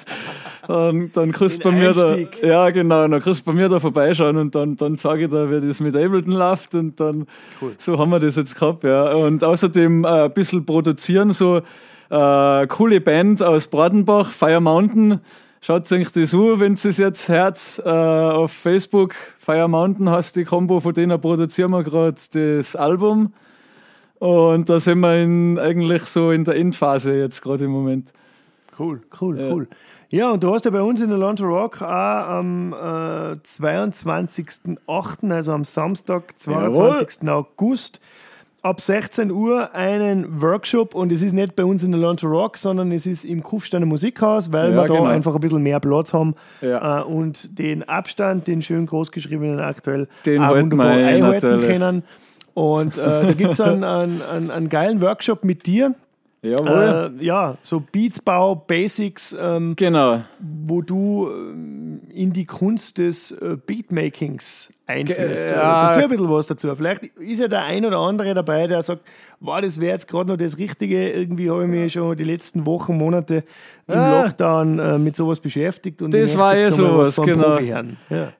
dann, 0.66 1.10
dann 1.14 1.30
kriegst 1.30 1.64
du 1.64 1.70
bei 1.70 1.76
mir 1.76 1.92
da, 1.92 2.16
ja 2.42 2.70
genau, 2.70 3.06
dann 3.06 3.20
kriegst 3.20 3.42
du 3.42 3.44
bei 3.44 3.52
mir 3.52 3.68
da 3.68 3.78
vorbeischauen 3.78 4.36
und 4.36 4.54
dann, 4.56 4.76
dann 4.76 4.96
sage 4.96 5.26
ich 5.26 5.30
da, 5.30 5.48
wie 5.48 5.64
das 5.64 5.78
mit 5.78 5.94
Ableton 5.94 6.32
läuft 6.32 6.74
und 6.74 6.98
dann, 6.98 7.26
cool. 7.62 7.74
so 7.76 7.96
haben 7.98 8.10
wir 8.10 8.18
das 8.18 8.34
jetzt 8.34 8.58
gehabt, 8.58 8.82
ja. 8.82 9.12
Und 9.12 9.44
außerdem 9.44 10.04
äh, 10.04 10.24
ein 10.24 10.32
bisschen 10.32 10.66
produzieren, 10.66 11.32
so 11.32 11.62
äh, 12.10 12.66
coole 12.66 13.00
Band 13.00 13.42
aus 13.42 13.66
Bradenbach, 13.66 14.30
Fire 14.30 14.60
Mountain, 14.60 15.20
Schaut 15.66 15.90
euch 15.90 16.12
das 16.12 16.32
an, 16.32 16.60
wenn 16.60 16.74
es 16.74 16.84
jetzt 16.96 17.28
Herz 17.28 17.82
äh, 17.84 17.88
auf 17.88 18.52
Facebook. 18.52 19.16
Fire 19.36 19.66
Mountain 19.66 20.08
heißt 20.08 20.36
die 20.36 20.44
Combo, 20.44 20.78
von 20.78 20.94
denen 20.94 21.20
produzieren 21.20 21.72
wir 21.72 21.82
gerade 21.82 22.14
das 22.32 22.76
Album. 22.76 23.32
Und 24.20 24.68
da 24.68 24.78
sind 24.78 25.00
wir 25.00 25.16
in, 25.20 25.58
eigentlich 25.58 26.04
so 26.04 26.30
in 26.30 26.44
der 26.44 26.54
Endphase 26.54 27.18
jetzt 27.18 27.42
gerade 27.42 27.64
im 27.64 27.72
Moment. 27.72 28.12
Cool, 28.78 29.00
cool, 29.20 29.40
ja. 29.40 29.52
cool. 29.52 29.66
Ja, 30.08 30.30
und 30.30 30.44
du 30.44 30.54
hast 30.54 30.66
ja 30.66 30.70
bei 30.70 30.82
uns 30.82 31.02
in 31.02 31.10
der 31.10 31.18
Rock 31.18 31.82
auch 31.82 31.86
am 31.88 32.72
äh, 32.72 32.76
22.08., 33.44 35.32
also 35.32 35.50
am 35.50 35.64
Samstag, 35.64 36.34
22. 36.38 37.22
Jawohl. 37.22 37.44
August, 37.58 38.00
ab 38.66 38.80
16 38.80 39.30
Uhr 39.30 39.74
einen 39.76 40.42
Workshop 40.42 40.96
und 40.96 41.12
es 41.12 41.22
ist 41.22 41.32
nicht 41.32 41.54
bei 41.54 41.64
uns 41.64 41.84
in 41.84 41.92
der 41.92 42.00
Launch 42.00 42.24
Rock, 42.24 42.58
sondern 42.58 42.90
es 42.90 43.06
ist 43.06 43.24
im 43.24 43.42
Kufsteiner 43.42 43.86
Musikhaus, 43.86 44.50
weil 44.50 44.70
ja, 44.70 44.76
wir 44.76 44.88
da 44.88 44.94
genau. 44.94 45.04
einfach 45.04 45.36
ein 45.36 45.40
bisschen 45.40 45.62
mehr 45.62 45.78
Platz 45.78 46.12
haben 46.12 46.34
ja. 46.60 47.00
äh, 47.00 47.04
und 47.04 47.58
den 47.60 47.88
Abstand, 47.88 48.48
den 48.48 48.62
schön 48.62 48.86
großgeschriebenen 48.86 49.60
aktuell, 49.60 50.08
den 50.26 50.42
auch 50.42 50.56
wunderbar 50.56 50.88
einhalten 50.88 51.60
können. 51.60 52.02
Und 52.54 52.98
äh, 52.98 53.02
da 53.26 53.32
gibt 53.32 53.52
es 53.52 53.60
einen, 53.60 53.84
einen, 53.84 54.20
einen, 54.22 54.50
einen 54.50 54.68
geilen 54.68 55.00
Workshop 55.00 55.44
mit 55.44 55.66
dir. 55.66 55.94
Jawohl. 56.42 57.14
Äh, 57.20 57.24
ja, 57.24 57.56
so 57.62 57.80
Beatsbau, 57.80 58.56
Basics, 58.56 59.36
ähm, 59.38 59.74
genau. 59.76 60.22
wo 60.40 60.82
du 60.82 61.28
ähm, 61.30 62.00
in 62.12 62.32
die 62.32 62.46
Kunst 62.46 62.98
des 62.98 63.30
äh, 63.30 63.56
Beatmakings 63.64 64.72
einführst. 64.86 65.44
Äh, 65.44 65.50
ja. 65.50 65.88
Dazu 65.88 66.00
ein 66.00 66.08
bisschen 66.08 66.30
was 66.30 66.46
dazu. 66.46 66.74
Vielleicht 66.74 67.02
ist 67.02 67.40
ja 67.40 67.48
der 67.48 67.64
ein 67.64 67.84
oder 67.84 67.98
andere 67.98 68.34
dabei, 68.34 68.66
der 68.66 68.82
sagt, 68.82 69.02
wow, 69.40 69.60
das 69.60 69.80
wäre 69.80 69.92
jetzt 69.92 70.06
gerade 70.08 70.30
noch 70.30 70.36
das 70.36 70.58
Richtige. 70.58 71.10
Irgendwie 71.10 71.50
habe 71.50 71.64
ich 71.64 71.68
mich 71.68 71.92
schon 71.92 72.16
die 72.16 72.24
letzten 72.24 72.64
Wochen, 72.66 72.96
Monate 72.96 73.42
im 73.88 73.94
ja. 73.94 74.22
Lockdown 74.22 74.78
äh, 74.78 74.98
mit 74.98 75.16
sowas 75.16 75.40
beschäftigt. 75.40 76.02
Und 76.02 76.14
das 76.14 76.38
war 76.38 76.56
ja 76.56 76.70
sowas, 76.70 77.16
genau. 77.16 77.58
Ja. 77.58 77.84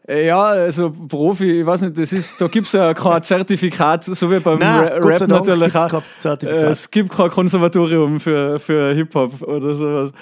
ja. 0.08 0.42
also 0.42 0.90
Profi, 0.90 1.60
ich 1.60 1.66
weiß 1.66 1.82
nicht, 1.82 1.98
das 1.98 2.12
ist, 2.12 2.40
da 2.40 2.46
gibt 2.46 2.66
es 2.66 2.72
ja 2.72 2.94
kein 2.94 3.22
Zertifikat, 3.22 4.04
so 4.04 4.30
wie 4.30 4.38
beim 4.38 4.58
Nein, 4.58 4.88
Rap 5.02 5.26
natürlich 5.26 5.74
auch. 5.74 6.02
Es 6.40 6.90
gibt 6.90 7.10
kein 7.10 7.30
Konservatorium 7.30 8.20
für, 8.20 8.58
für 8.60 8.94
Hip-Hop 8.94 9.42
oder 9.42 9.74
sowas. 9.74 10.12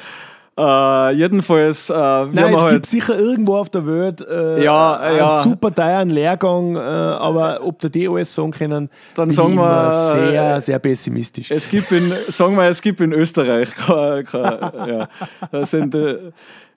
Uh, 0.57 1.11
jedenfalls, 1.11 1.91
uh, 1.91 2.27
Nein, 2.31 2.55
es 2.55 2.63
halt 2.63 2.75
gibt 2.75 2.87
sicher 2.87 3.19
irgendwo 3.19 3.57
auf 3.57 3.71
der 3.71 3.85
Welt 3.89 4.23
uh, 4.23 4.57
ja, 4.63 4.97
einen 4.99 5.17
ja. 5.17 5.43
super 5.43 5.75
teuren 5.75 6.11
Lehrgang, 6.11 6.77
aber 6.77 7.59
ob 7.63 7.81
der 7.81 7.91
die 7.91 8.09
alles 8.09 8.33
sagen 8.33 8.53
können, 8.53 8.89
dann 9.17 9.33
sagen 9.33 9.57
wir 9.57 9.91
sehr, 9.91 10.61
sehr 10.61 10.79
pessimistisch. 10.79 11.51
Es 11.51 11.69
gibt 11.69 11.91
in, 11.91 12.13
sagen 12.29 12.57
wir, 12.57 12.65
es 12.65 12.81
gibt 12.81 13.01
in 13.01 13.13
Österreich, 13.13 13.75
kein, 13.87 14.25
kein, 14.25 14.59
ja, 14.89 15.09
das 15.51 15.73
sind 15.73 15.97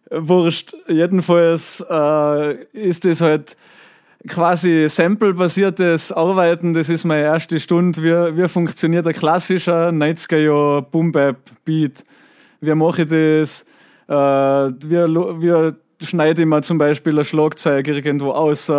wurscht. 0.10 0.74
Jedenfalls 0.88 1.86
ist 2.74 3.06
das 3.06 3.22
halt 3.22 3.58
quasi 4.28 4.88
Sample-basiertes 4.90 6.12
Arbeiten, 6.12 6.74
das 6.74 6.90
ist 6.90 7.06
meine 7.06 7.24
erste 7.24 7.60
Stunde. 7.60 8.02
Wie, 8.02 8.42
wie 8.42 8.48
funktioniert 8.48 9.06
ein 9.06 9.14
klassischer 9.14 9.90
90er-Jahr 9.90 10.82
Boom-Bap-Beat? 12.62 12.62
wie 12.62 12.76
mache 12.76 13.02
ich 13.04 13.08
das, 13.08 13.66
äh, 14.08 14.74
wie, 14.88 15.42
wie 15.42 16.06
schneide 16.06 16.42
ich 16.42 16.48
mir 16.48 16.62
zum 16.62 16.78
Beispiel 16.78 17.18
ein 17.18 17.26
Schlagzeug 17.26 17.88
irgendwo 17.88 18.32
aus, 18.32 18.72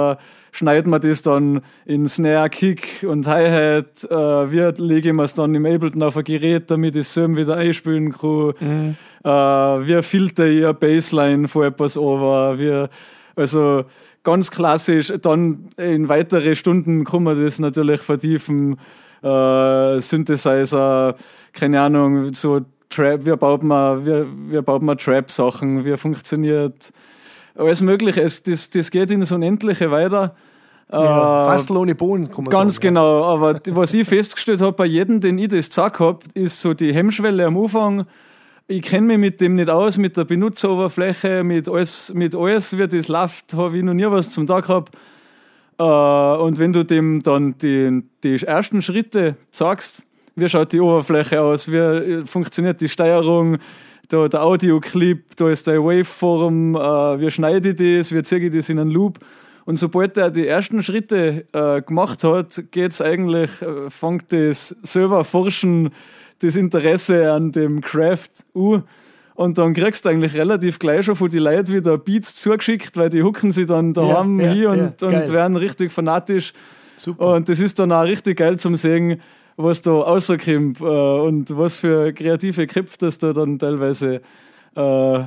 schneiden 0.52 0.90
wir 0.90 0.98
das 0.98 1.22
dann 1.22 1.62
in 1.84 2.08
Snare, 2.08 2.48
Kick 2.48 3.04
und 3.06 3.26
Hi-Hat, 3.26 4.04
äh, 4.04 4.52
wie 4.52 4.82
lege 4.82 5.08
ich 5.08 5.14
mir 5.14 5.24
es 5.24 5.34
dann 5.34 5.54
im 5.54 5.66
Ableton 5.66 6.02
auf 6.02 6.16
ein 6.16 6.24
Gerät, 6.24 6.70
damit 6.70 6.96
ich 6.96 7.02
es 7.02 7.16
wieder 7.16 7.56
einspielen 7.56 8.12
kann, 8.12 8.54
mhm. 8.60 8.96
äh, 9.24 9.28
wie 9.28 10.02
filter 10.02 10.46
ich 10.46 10.64
eine 10.64 10.74
Bassline 10.74 11.48
vor 11.48 11.66
etwas 11.66 11.96
over, 11.96 12.58
wie, 12.58 12.86
also 13.36 13.84
ganz 14.22 14.50
klassisch, 14.50 15.12
dann 15.22 15.70
in 15.76 16.08
weitere 16.08 16.54
Stunden 16.54 17.04
kann 17.04 17.24
man 17.24 17.42
das 17.42 17.58
natürlich 17.58 18.00
vertiefen, 18.00 18.78
äh, 19.22 20.00
Synthesizer, 20.00 21.16
keine 21.52 21.80
Ahnung, 21.80 22.32
so 22.32 22.60
Trap, 22.90 23.26
wie 23.26 23.36
baut 23.36 23.62
man, 23.62 24.04
wie, 24.06 24.52
wie 24.52 24.62
baut 24.62 24.82
man 24.82 24.96
Trap-Sachen, 24.96 25.84
wie 25.84 25.96
funktioniert 25.96 26.92
alles 27.54 27.82
Mögliche. 27.82 28.22
Es, 28.22 28.42
das, 28.42 28.70
das 28.70 28.90
geht 28.90 29.10
ins 29.10 29.32
Unendliche 29.32 29.90
weiter. 29.90 30.34
Ja, 30.90 31.44
äh, 31.44 31.46
Fassel 31.46 31.76
ohne 31.76 31.94
Bohnen, 31.94 32.30
kann 32.30 32.44
man 32.44 32.50
Ganz 32.50 32.76
sagen, 32.76 32.88
genau, 32.88 33.20
ja. 33.20 33.26
aber 33.26 33.60
was 33.72 33.92
ich 33.92 34.08
festgestellt 34.08 34.62
habe 34.62 34.72
bei 34.72 34.86
jedem, 34.86 35.20
den 35.20 35.38
ich 35.38 35.48
das 35.48 35.68
gesagt 35.68 36.00
habe, 36.00 36.20
ist 36.32 36.60
so 36.60 36.72
die 36.72 36.94
Hemmschwelle 36.94 37.44
am 37.44 37.58
Anfang. 37.58 38.06
Ich 38.68 38.82
kenne 38.82 39.06
mich 39.06 39.18
mit 39.18 39.40
dem 39.40 39.54
nicht 39.54 39.68
aus, 39.68 39.98
mit 39.98 40.16
der 40.16 40.24
Benutzeroberfläche, 40.24 41.44
mit 41.44 41.68
alles, 41.68 42.12
mit 42.14 42.34
alles 42.34 42.76
wie 42.76 42.88
das 42.88 43.08
läuft, 43.08 43.54
habe 43.54 43.76
ich 43.76 43.84
noch 43.84 43.94
nie 43.94 44.06
was 44.06 44.30
zum 44.30 44.46
Tag 44.46 44.66
gehabt. 44.66 44.94
Äh, 45.78 45.82
und 45.82 46.58
wenn 46.58 46.72
du 46.72 46.84
dem 46.84 47.22
dann 47.22 47.56
die, 47.58 48.02
die 48.24 48.36
ersten 48.42 48.80
Schritte 48.80 49.36
sagst, 49.50 50.06
wie 50.38 50.48
schaut 50.48 50.72
die 50.72 50.80
Oberfläche 50.80 51.40
aus, 51.40 51.70
wie 51.70 51.76
äh, 51.76 52.24
funktioniert 52.24 52.80
die 52.80 52.88
Steuerung, 52.88 53.58
da 54.08 54.28
der 54.28 54.42
Audioclip, 54.42 55.36
da 55.36 55.50
ist 55.50 55.66
der 55.66 55.82
Waveform, 55.82 56.74
äh, 56.76 57.20
wie 57.20 57.30
schneide 57.30 57.70
ich 57.70 57.76
das, 57.76 58.12
wie 58.12 58.22
ziehe 58.22 58.46
ich 58.46 58.52
das 58.54 58.68
in 58.68 58.78
einen 58.78 58.90
Loop 58.90 59.18
Und 59.66 59.78
sobald 59.78 60.16
er 60.16 60.30
die 60.30 60.46
ersten 60.46 60.82
Schritte 60.82 61.44
äh, 61.52 61.82
gemacht 61.82 62.24
hat, 62.24 62.62
geht's 62.70 63.02
eigentlich, 63.02 63.60
äh, 63.60 63.90
fängt 63.90 64.32
das 64.32 64.74
selber 64.82 65.24
Forschen, 65.24 65.90
das 66.40 66.56
Interesse 66.56 67.30
an 67.32 67.52
dem 67.52 67.80
Craft 67.80 68.44
an. 68.54 68.84
Und 69.34 69.58
dann 69.58 69.74
kriegst 69.74 70.04
du 70.04 70.08
eigentlich 70.08 70.34
relativ 70.34 70.78
gleich 70.78 71.04
schon 71.04 71.14
von 71.16 71.28
den 71.28 71.40
Leuten 71.40 71.74
wieder 71.74 71.98
Beats 71.98 72.34
zugeschickt, 72.34 72.96
weil 72.96 73.08
die 73.10 73.22
hucken 73.22 73.52
sie 73.52 73.66
dann 73.66 73.92
daheim 73.92 74.40
Ja, 74.40 74.46
ja, 74.46 74.52
hin 74.52 74.66
und, 74.66 75.02
ja, 75.02 75.08
und 75.08 75.14
geil. 75.14 75.28
werden 75.28 75.56
richtig 75.56 75.92
fanatisch. 75.92 76.52
Super. 76.96 77.34
Und 77.34 77.48
das 77.48 77.60
ist 77.60 77.78
dann 77.78 77.92
auch 77.92 78.02
richtig 78.02 78.38
geil 78.38 78.58
zum 78.58 78.74
sehen, 78.74 79.20
was 79.58 79.82
da 79.82 79.90
rauskommt 79.90 80.80
äh, 80.80 80.84
und 80.84 81.54
was 81.56 81.76
für 81.78 82.12
kreative 82.14 82.66
Köpfe 82.66 82.96
das 82.98 83.18
da 83.18 83.32
dann 83.32 83.58
teilweise 83.58 84.22
äh, 84.74 85.20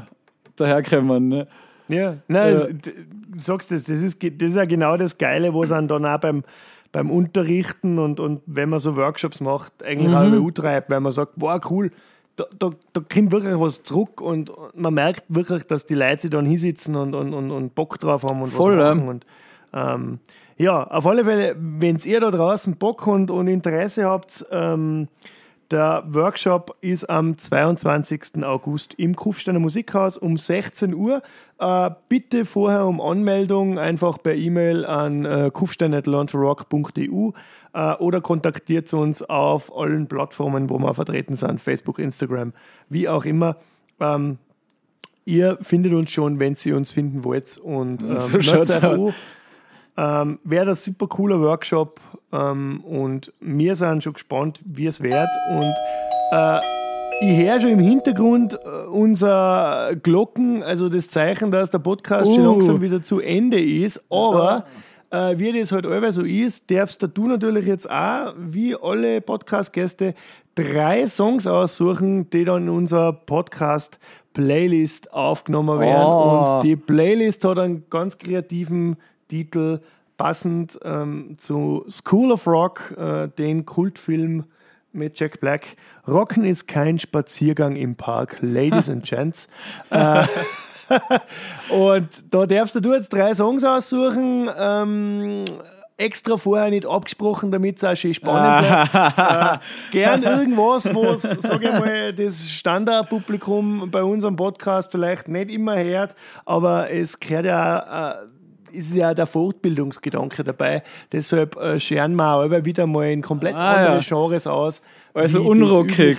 daherkommen. 0.55 1.27
Ne? 1.29 1.47
Ja, 1.87 2.15
nein, 2.27 2.79
d- 2.83 2.93
du 3.33 3.39
sagst 3.39 3.71
das, 3.71 3.83
das 3.83 4.01
ist, 4.01 4.21
das 4.23 4.49
ist 4.49 4.55
ja 4.55 4.65
genau 4.65 4.97
das 4.97 5.17
Geile, 5.17 5.53
was 5.53 5.69
dann 5.69 5.87
dann 5.87 6.05
auch 6.05 6.19
beim, 6.19 6.43
beim 6.91 7.11
Unterrichten 7.11 7.99
und, 7.99 8.19
und 8.19 8.41
wenn 8.45 8.69
man 8.69 8.79
so 8.79 8.95
Workshops 8.95 9.41
macht, 9.41 9.83
eigentlich 9.83 10.13
auch 10.13 10.23
Mhm. 10.25 10.33
über 10.37 10.53
treibt, 10.53 10.89
weil 10.89 10.99
man 11.01 11.11
sagt, 11.11 11.33
wow, 11.35 11.59
cool, 11.69 11.91
da, 12.37 12.45
da, 12.57 12.69
da 12.93 13.01
kommt 13.13 13.31
wirklich 13.33 13.59
was 13.59 13.83
zurück 13.83 14.21
und 14.21 14.51
man 14.73 14.93
merkt 14.93 15.23
wirklich, 15.27 15.63
dass 15.65 15.85
die 15.85 15.95
Leute 15.95 16.21
sich 16.21 16.31
dann 16.31 16.45
hinsitzen 16.45 16.95
und, 16.95 17.13
und, 17.13 17.33
und, 17.33 17.51
und 17.51 17.75
Bock 17.75 17.99
drauf 17.99 18.23
haben 18.23 18.41
und 18.41 18.47
Voll, 18.49 18.77
was 18.77 18.95
machen. 18.95 19.07
Und, 19.09 19.25
ähm, 19.73 20.19
ja, 20.61 20.83
auf 20.83 21.07
alle 21.07 21.25
Fälle, 21.25 21.55
wenn 21.57 21.97
ihr 22.05 22.19
da 22.19 22.29
draußen 22.29 22.75
Bock 22.75 23.07
und, 23.07 23.31
und 23.31 23.47
Interesse 23.47 24.05
habt, 24.05 24.45
ähm, 24.51 25.07
der 25.71 26.03
Workshop 26.05 26.75
ist 26.81 27.09
am 27.09 27.37
22. 27.37 28.43
August 28.43 28.93
im 28.95 29.15
Kufsteiner 29.15 29.59
Musikhaus 29.59 30.17
um 30.17 30.37
16 30.37 30.93
Uhr. 30.93 31.23
Äh, 31.59 31.89
bitte 32.09 32.45
vorher 32.45 32.85
um 32.85 33.01
Anmeldung 33.01 33.79
einfach 33.79 34.21
per 34.21 34.35
E-Mail 34.35 34.85
an 34.85 35.25
äh, 35.25 35.49
kufstein.launchrock.eu 35.51 37.31
äh, 37.73 37.93
oder 37.95 38.21
kontaktiert 38.21 38.93
uns 38.93 39.23
auf 39.23 39.75
allen 39.75 40.07
Plattformen, 40.07 40.69
wo 40.69 40.77
wir 40.77 40.93
vertreten 40.93 41.35
sind, 41.35 41.59
Facebook, 41.59 41.97
Instagram, 41.97 42.53
wie 42.89 43.07
auch 43.07 43.25
immer. 43.25 43.55
Ähm, 43.99 44.37
ihr 45.25 45.57
findet 45.61 45.93
uns 45.93 46.11
schon, 46.11 46.37
wenn 46.37 46.55
ihr 46.63 46.75
uns 46.75 46.91
finden 46.91 47.23
wollt. 47.23 47.57
Und 47.57 48.03
ähm, 48.03 48.19
So 48.19 48.41
schaut's 48.41 48.83
aus. 48.83 49.13
Ähm, 49.97 50.39
Wäre 50.43 50.67
das 50.67 50.83
super 50.83 51.07
cooler 51.07 51.39
Workshop 51.41 51.99
ähm, 52.31 52.81
und 52.85 53.33
wir 53.39 53.75
sind 53.75 54.03
schon 54.03 54.13
gespannt, 54.13 54.59
wie 54.65 54.85
es 54.85 55.01
wird. 55.01 55.29
Und 55.51 55.73
äh, 56.31 56.59
ich 57.21 57.37
höre 57.37 57.59
schon 57.59 57.71
im 57.71 57.79
Hintergrund 57.79 58.53
äh, 58.53 58.87
unser 58.87 59.91
Glocken, 60.01 60.63
also 60.63 60.89
das 60.89 61.09
Zeichen, 61.09 61.51
dass 61.51 61.69
der 61.69 61.79
Podcast 61.79 62.33
schon 62.33 62.45
Uh. 62.45 62.51
langsam 62.53 62.81
wieder 62.81 63.03
zu 63.03 63.19
Ende 63.19 63.59
ist. 63.59 64.01
Aber 64.09 64.65
äh, 65.11 65.37
wie 65.37 65.59
das 65.59 65.71
halt 65.71 65.85
allweil 65.85 66.11
so 66.11 66.21
ist, 66.21 66.71
darfst 66.71 67.05
du 67.13 67.27
natürlich 67.27 67.65
jetzt 67.65 67.89
auch, 67.89 68.33
wie 68.37 68.75
alle 68.75 69.21
Podcast-Gäste, 69.21 70.13
drei 70.55 71.05
Songs 71.05 71.47
aussuchen, 71.47 72.29
die 72.29 72.45
dann 72.45 72.63
in 72.63 72.69
unserer 72.69 73.13
Podcast-Playlist 73.13 75.13
aufgenommen 75.13 75.79
werden. 75.79 76.05
Oh. 76.05 76.55
Und 76.55 76.63
die 76.63 76.75
Playlist 76.75 77.43
hat 77.45 77.59
einen 77.59 77.83
ganz 77.89 78.17
kreativen 78.17 78.97
Titel, 79.31 79.79
passend 80.17 80.77
ähm, 80.83 81.37
zu 81.39 81.85
School 81.89 82.33
of 82.33 82.45
Rock, 82.47 82.93
äh, 82.97 83.29
den 83.29 83.65
Kultfilm 83.65 84.43
mit 84.91 85.17
Jack 85.17 85.39
Black. 85.39 85.77
Rocken 86.05 86.43
ist 86.43 86.67
kein 86.67 86.99
Spaziergang 86.99 87.77
im 87.77 87.95
Park, 87.95 88.39
Ladies 88.41 88.89
and 88.89 89.05
Gents. 89.05 89.47
äh, 89.89 90.25
und 91.69 92.09
da 92.29 92.45
darfst 92.45 92.75
du 92.75 92.93
jetzt 92.93 93.13
drei 93.13 93.33
Songs 93.33 93.63
aussuchen. 93.63 94.49
Ähm, 94.59 95.45
extra 95.95 96.35
vorher 96.35 96.69
nicht 96.69 96.85
abgesprochen, 96.85 97.51
damit 97.51 97.77
es 97.77 97.85
auch 97.85 97.95
schön 97.95 98.13
spannend 98.13 98.67
bleibt. 98.67 99.17
äh, 99.17 99.57
gern 99.91 100.23
irgendwas, 100.23 100.93
was, 100.93 101.21
sage 101.21 101.69
ich 101.69 101.79
mal, 101.79 102.11
das 102.11 102.49
Standardpublikum 102.51 103.89
bei 103.89 104.03
unserem 104.03 104.35
Podcast 104.35 104.91
vielleicht 104.91 105.29
nicht 105.29 105.49
immer 105.49 105.77
hört, 105.77 106.15
aber 106.43 106.91
es 106.91 107.17
gehört 107.17 107.45
ja 107.45 108.11
äh, 108.11 108.15
ist 108.73 108.95
ja 108.95 109.13
der 109.13 109.25
Fortbildungsgedanke 109.25 110.43
dabei. 110.43 110.83
Deshalb 111.11 111.57
äh, 111.57 111.79
scheren 111.79 112.15
wir 112.15 112.35
auch 112.35 112.43
immer 112.43 112.65
wieder 112.65 112.87
mal 112.87 113.09
in 113.09 113.21
komplett 113.21 113.55
Ah, 113.55 113.75
andere 113.75 113.95
ja. 113.95 113.99
Genres 113.99 114.47
aus. 114.47 114.81
Also 115.13 115.41
unrockig. 115.41 116.17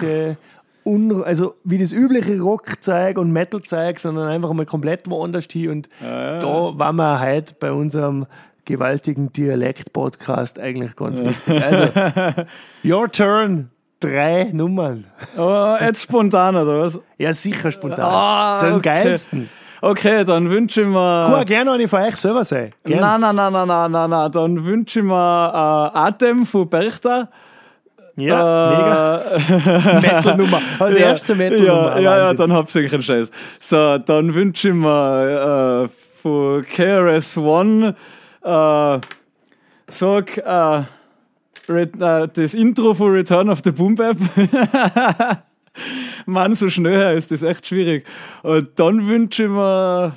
Un, 0.84 1.22
also 1.22 1.54
wie 1.62 1.78
das 1.78 1.92
übliche 1.92 2.40
Rockzeug 2.40 3.16
und 3.16 3.30
Metalzeug, 3.32 4.00
sondern 4.00 4.26
einfach 4.28 4.52
mal 4.52 4.66
komplett 4.66 5.08
woanders 5.08 5.46
hin. 5.50 5.70
Und 5.70 5.88
da 6.00 6.42
waren 6.42 6.96
wir 6.96 7.20
heute 7.20 7.54
bei 7.60 7.70
unserem 7.70 8.26
gewaltigen 8.64 9.32
Dialekt-Podcast 9.32 10.58
eigentlich 10.58 10.96
ganz 10.96 11.22
wichtig. 11.22 11.62
Also, 11.62 11.88
your 12.84 13.10
turn. 13.10 13.70
Drei 14.00 14.50
Nummern. 14.52 15.04
Oh, 15.38 15.76
jetzt 15.80 16.02
spontan, 16.02 16.56
oder 16.56 16.80
was? 16.80 17.00
Ja, 17.18 17.32
sicher 17.32 17.70
spontan. 17.70 18.00
Ah, 18.04 18.52
das 18.54 18.60
sind 18.62 18.70
am 18.70 18.76
okay. 18.78 18.88
geilsten. 19.04 19.48
Okay, 19.84 20.24
dann 20.24 20.48
wünsche 20.48 20.82
ich 20.82 20.86
mir. 20.86 20.96
Auch 20.96 21.44
gerne 21.44 21.72
eine 21.72 21.88
von 21.88 22.02
euch 22.02 22.14
selber 22.16 22.44
sein. 22.44 22.70
Nein, 22.84 23.20
nein, 23.20 23.34
nein, 23.34 23.52
nein, 23.52 23.66
nein, 23.66 23.90
nein, 23.90 24.10
nein. 24.10 24.30
Dann 24.30 24.64
wünsche 24.64 25.00
ich 25.00 25.04
mir 25.04 25.12
äh, 25.92 25.98
Atem 25.98 26.46
von 26.46 26.68
Berchta. 26.68 27.28
Ja, 28.14 29.18
Äh, 29.18 29.38
mega. 29.48 30.00
Metal-Nummer. 30.00 30.60
Als 30.78 30.96
ja, 30.96 31.06
erste 31.06 31.34
Metal-Nummer. 31.34 31.96
Ja, 31.96 31.98
ja, 32.00 32.18
ja, 32.18 32.34
dann 32.34 32.52
hab's 32.52 32.72
sicher 32.74 32.94
einen 32.94 33.02
Scheiß. 33.02 33.32
So, 33.58 33.98
dann 33.98 34.32
wünsche 34.32 34.68
ich 34.68 34.74
mir 34.74 35.88
äh, 35.90 36.22
von 36.22 36.64
KRS 36.64 37.36
One 37.38 37.96
äh, 38.44 38.98
sag 39.88 40.36
äh, 40.38 40.78
äh, 41.68 42.28
das 42.32 42.54
Intro 42.54 42.94
von 42.94 43.10
Return 43.12 43.48
of 43.50 43.62
the 43.64 43.72
Boom 43.72 43.96
Bap. 43.96 44.16
Mann, 46.26 46.54
so 46.54 46.68
schnell 46.70 46.96
her 46.96 47.12
ist 47.12 47.30
das 47.30 47.42
echt 47.42 47.66
schwierig. 47.66 48.04
Und 48.42 48.68
dann 48.76 49.06
wünsche 49.08 49.44
ich 49.44 49.48
mir 49.48 50.16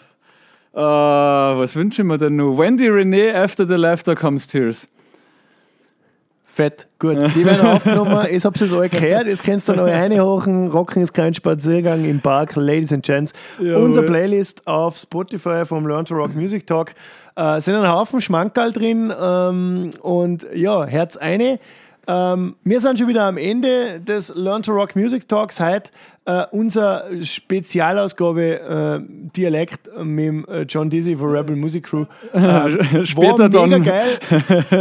äh, 0.76 0.78
was 0.78 1.76
wünsche 1.78 2.02
ich 2.02 2.08
mir 2.08 2.18
denn 2.18 2.36
noch? 2.36 2.58
Wendy 2.58 2.90
Renee, 2.90 3.32
After 3.32 3.66
the 3.66 3.76
Laughter 3.76 4.14
Comes 4.14 4.46
Tears. 4.46 4.90
Fett, 6.46 6.88
gut. 7.00 7.18
Die 7.34 7.46
werden 7.46 7.66
aufgenommen. 7.68 8.28
Ich 8.30 8.44
hab's 8.44 8.60
jetzt 8.60 8.74
alle 8.74 8.90
gehört. 8.90 9.28
Jetzt 9.28 9.44
kannst 9.44 9.70
du 9.70 9.74
noch 9.74 9.86
eine 9.86 10.22
hochen. 10.22 10.68
Rocken 10.68 11.02
ist 11.02 11.14
kein 11.14 11.34
Spaziergang 11.34 12.04
im 12.04 12.20
Park, 12.20 12.56
Ladies 12.56 12.92
and 12.92 13.06
Gents. 13.06 13.34
Jawohl. 13.58 13.84
Unsere 13.84 14.06
Playlist 14.06 14.68
auf 14.68 14.98
Spotify 14.98 15.66
vom 15.66 15.88
Learn 15.88 16.04
to 16.04 16.16
Rock 16.16 16.36
Music 16.36 16.68
Talk. 16.68 16.94
Äh, 17.38 17.62
sind 17.62 17.76
ein 17.76 17.90
Haufen 17.90 18.20
Schmankerl 18.20 18.74
drin. 18.74 19.14
Ähm, 19.18 19.92
und 20.02 20.46
ja, 20.54 20.86
Herz 20.86 21.16
eine. 21.16 21.60
Ähm, 22.08 22.56
wir 22.64 22.80
sind 22.82 23.00
schon 23.00 23.08
wieder 23.08 23.24
am 23.26 23.38
Ende 23.38 24.00
des 24.00 24.34
Learn 24.36 24.62
to 24.64 24.72
Rock 24.72 24.96
Music 24.96 25.28
Talks. 25.28 25.60
Heute 25.60 25.92
äh, 26.26 26.44
unsere 26.52 27.24
Spezialausgabe 27.24 28.60
äh, 28.60 29.32
Dialekt 29.36 29.90
mit 30.04 30.26
dem, 30.26 30.46
äh, 30.48 30.62
John 30.64 30.90
Dizzy 30.90 31.16
von 31.16 31.30
Rebel 31.30 31.56
Music 31.56 31.86
Crew. 31.86 32.06
Äh, 32.34 33.06
Später 33.06 33.54
war 33.54 33.68
mega 33.68 33.78
dann 33.78 33.84
geil. 33.84 34.20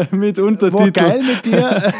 mit 0.10 0.38
War 0.38 0.44
Untertitel. 0.44 0.90
geil 0.92 1.22
mit 1.22 1.46
dir. 1.46 1.92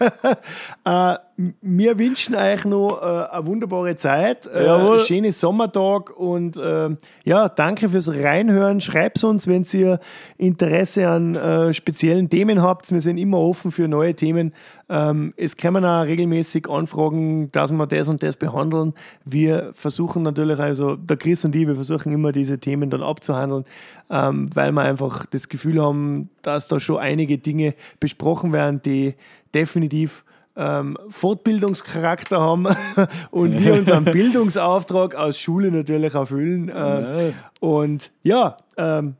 äh, 0.84 1.14
wir 1.60 1.98
wünschen 1.98 2.34
euch 2.34 2.64
noch 2.64 3.00
äh, 3.00 3.34
eine 3.34 3.46
wunderbare 3.46 3.96
Zeit, 3.96 4.46
äh, 4.46 4.66
Jawohl. 4.66 5.00
schönen 5.00 5.32
Sommertag 5.32 6.10
und 6.10 6.56
äh, 6.56 6.90
ja, 7.24 7.48
danke 7.48 7.88
fürs 7.88 8.08
Reinhören. 8.08 8.80
Schreibt 8.80 9.22
uns, 9.24 9.46
wenn 9.46 9.64
ihr 9.72 10.00
Interesse 10.36 11.08
an 11.08 11.34
äh, 11.36 11.72
speziellen 11.72 12.28
Themen 12.28 12.62
habt. 12.62 12.90
Wir 12.92 13.00
sind 13.00 13.16
immer 13.16 13.38
offen 13.38 13.70
für 13.70 13.88
neue 13.88 14.14
Themen. 14.14 14.52
Ähm, 14.90 15.32
es 15.36 15.56
kommen 15.56 15.84
auch 15.84 16.04
regelmäßig 16.04 16.68
Anfragen, 16.68 17.50
dass 17.52 17.72
wir 17.72 17.86
das 17.86 18.08
und 18.08 18.22
das 18.22 18.36
behandeln. 18.36 18.92
Wir 19.24 19.70
versuchen 19.72 20.22
natürlich, 20.22 20.58
also 20.58 20.96
der 20.96 21.16
Chris 21.16 21.44
und 21.44 21.54
ich, 21.56 21.66
wir 21.66 21.76
versuchen 21.76 22.12
immer 22.12 22.32
diese 22.32 22.58
Themen 22.58 22.90
dann 22.90 23.02
abzuhandeln, 23.02 23.64
ähm, 24.10 24.50
weil 24.52 24.72
wir 24.72 24.82
einfach 24.82 25.24
das 25.26 25.48
Gefühl 25.48 25.80
haben, 25.80 26.28
dass 26.42 26.68
da 26.68 26.80
schon 26.80 26.98
einige 26.98 27.38
Dinge 27.38 27.74
besprochen 27.98 28.52
werden, 28.52 28.82
die 28.82 29.14
definitiv 29.54 30.24
ähm, 30.62 30.98
Fortbildungscharakter 31.08 32.38
haben 32.38 32.66
und 33.30 33.58
wir 33.58 33.72
unseren 33.74 34.04
Bildungsauftrag 34.12 35.14
aus 35.14 35.38
Schule 35.40 35.70
natürlich 35.72 36.14
erfüllen. 36.14 36.68
Äh, 36.68 37.32
Und 37.60 38.10
ja, 38.22 38.56
ähm, 38.76 39.14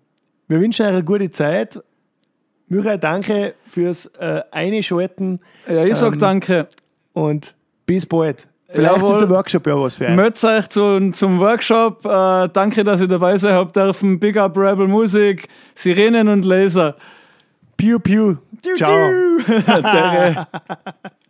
wir 0.48 0.60
wünschen 0.60 0.84
euch 0.84 0.92
eine 0.92 1.02
gute 1.04 1.30
Zeit. 1.30 1.82
Michael, 2.68 2.98
danke 2.98 3.54
fürs 3.64 4.06
äh, 4.18 4.42
Einschalten 4.50 5.40
Ja, 5.66 5.84
ich 5.84 5.96
sag 5.96 6.12
Ähm, 6.12 6.18
danke. 6.18 6.68
und 7.14 7.54
bis 7.86 8.04
bald. 8.06 8.46
Vielleicht 8.68 8.96
Jawohl. 8.98 9.12
ist 9.14 9.20
der 9.22 9.30
Workshop 9.30 9.66
ja 9.66 9.80
was 9.80 9.96
für 9.96 10.04
euch. 10.06 10.14
Meldet 10.14 10.44
euch 10.44 10.68
zu, 10.68 11.10
zum 11.10 11.40
Workshop. 11.40 12.04
Äh, 12.04 12.48
danke, 12.52 12.84
dass 12.84 13.00
ihr 13.00 13.08
dabei 13.08 13.36
sein 13.36 13.54
habt 13.54 13.74
dürfen. 13.74 14.20
Big 14.20 14.36
Up 14.36 14.56
Rebel 14.56 14.86
Musik, 14.86 15.48
Sirenen 15.74 16.28
und 16.28 16.44
Laser. 16.44 16.94
Piu, 17.76 17.98
piu. 17.98 18.36
Ciao. 18.76 19.08
Der, 19.66 20.46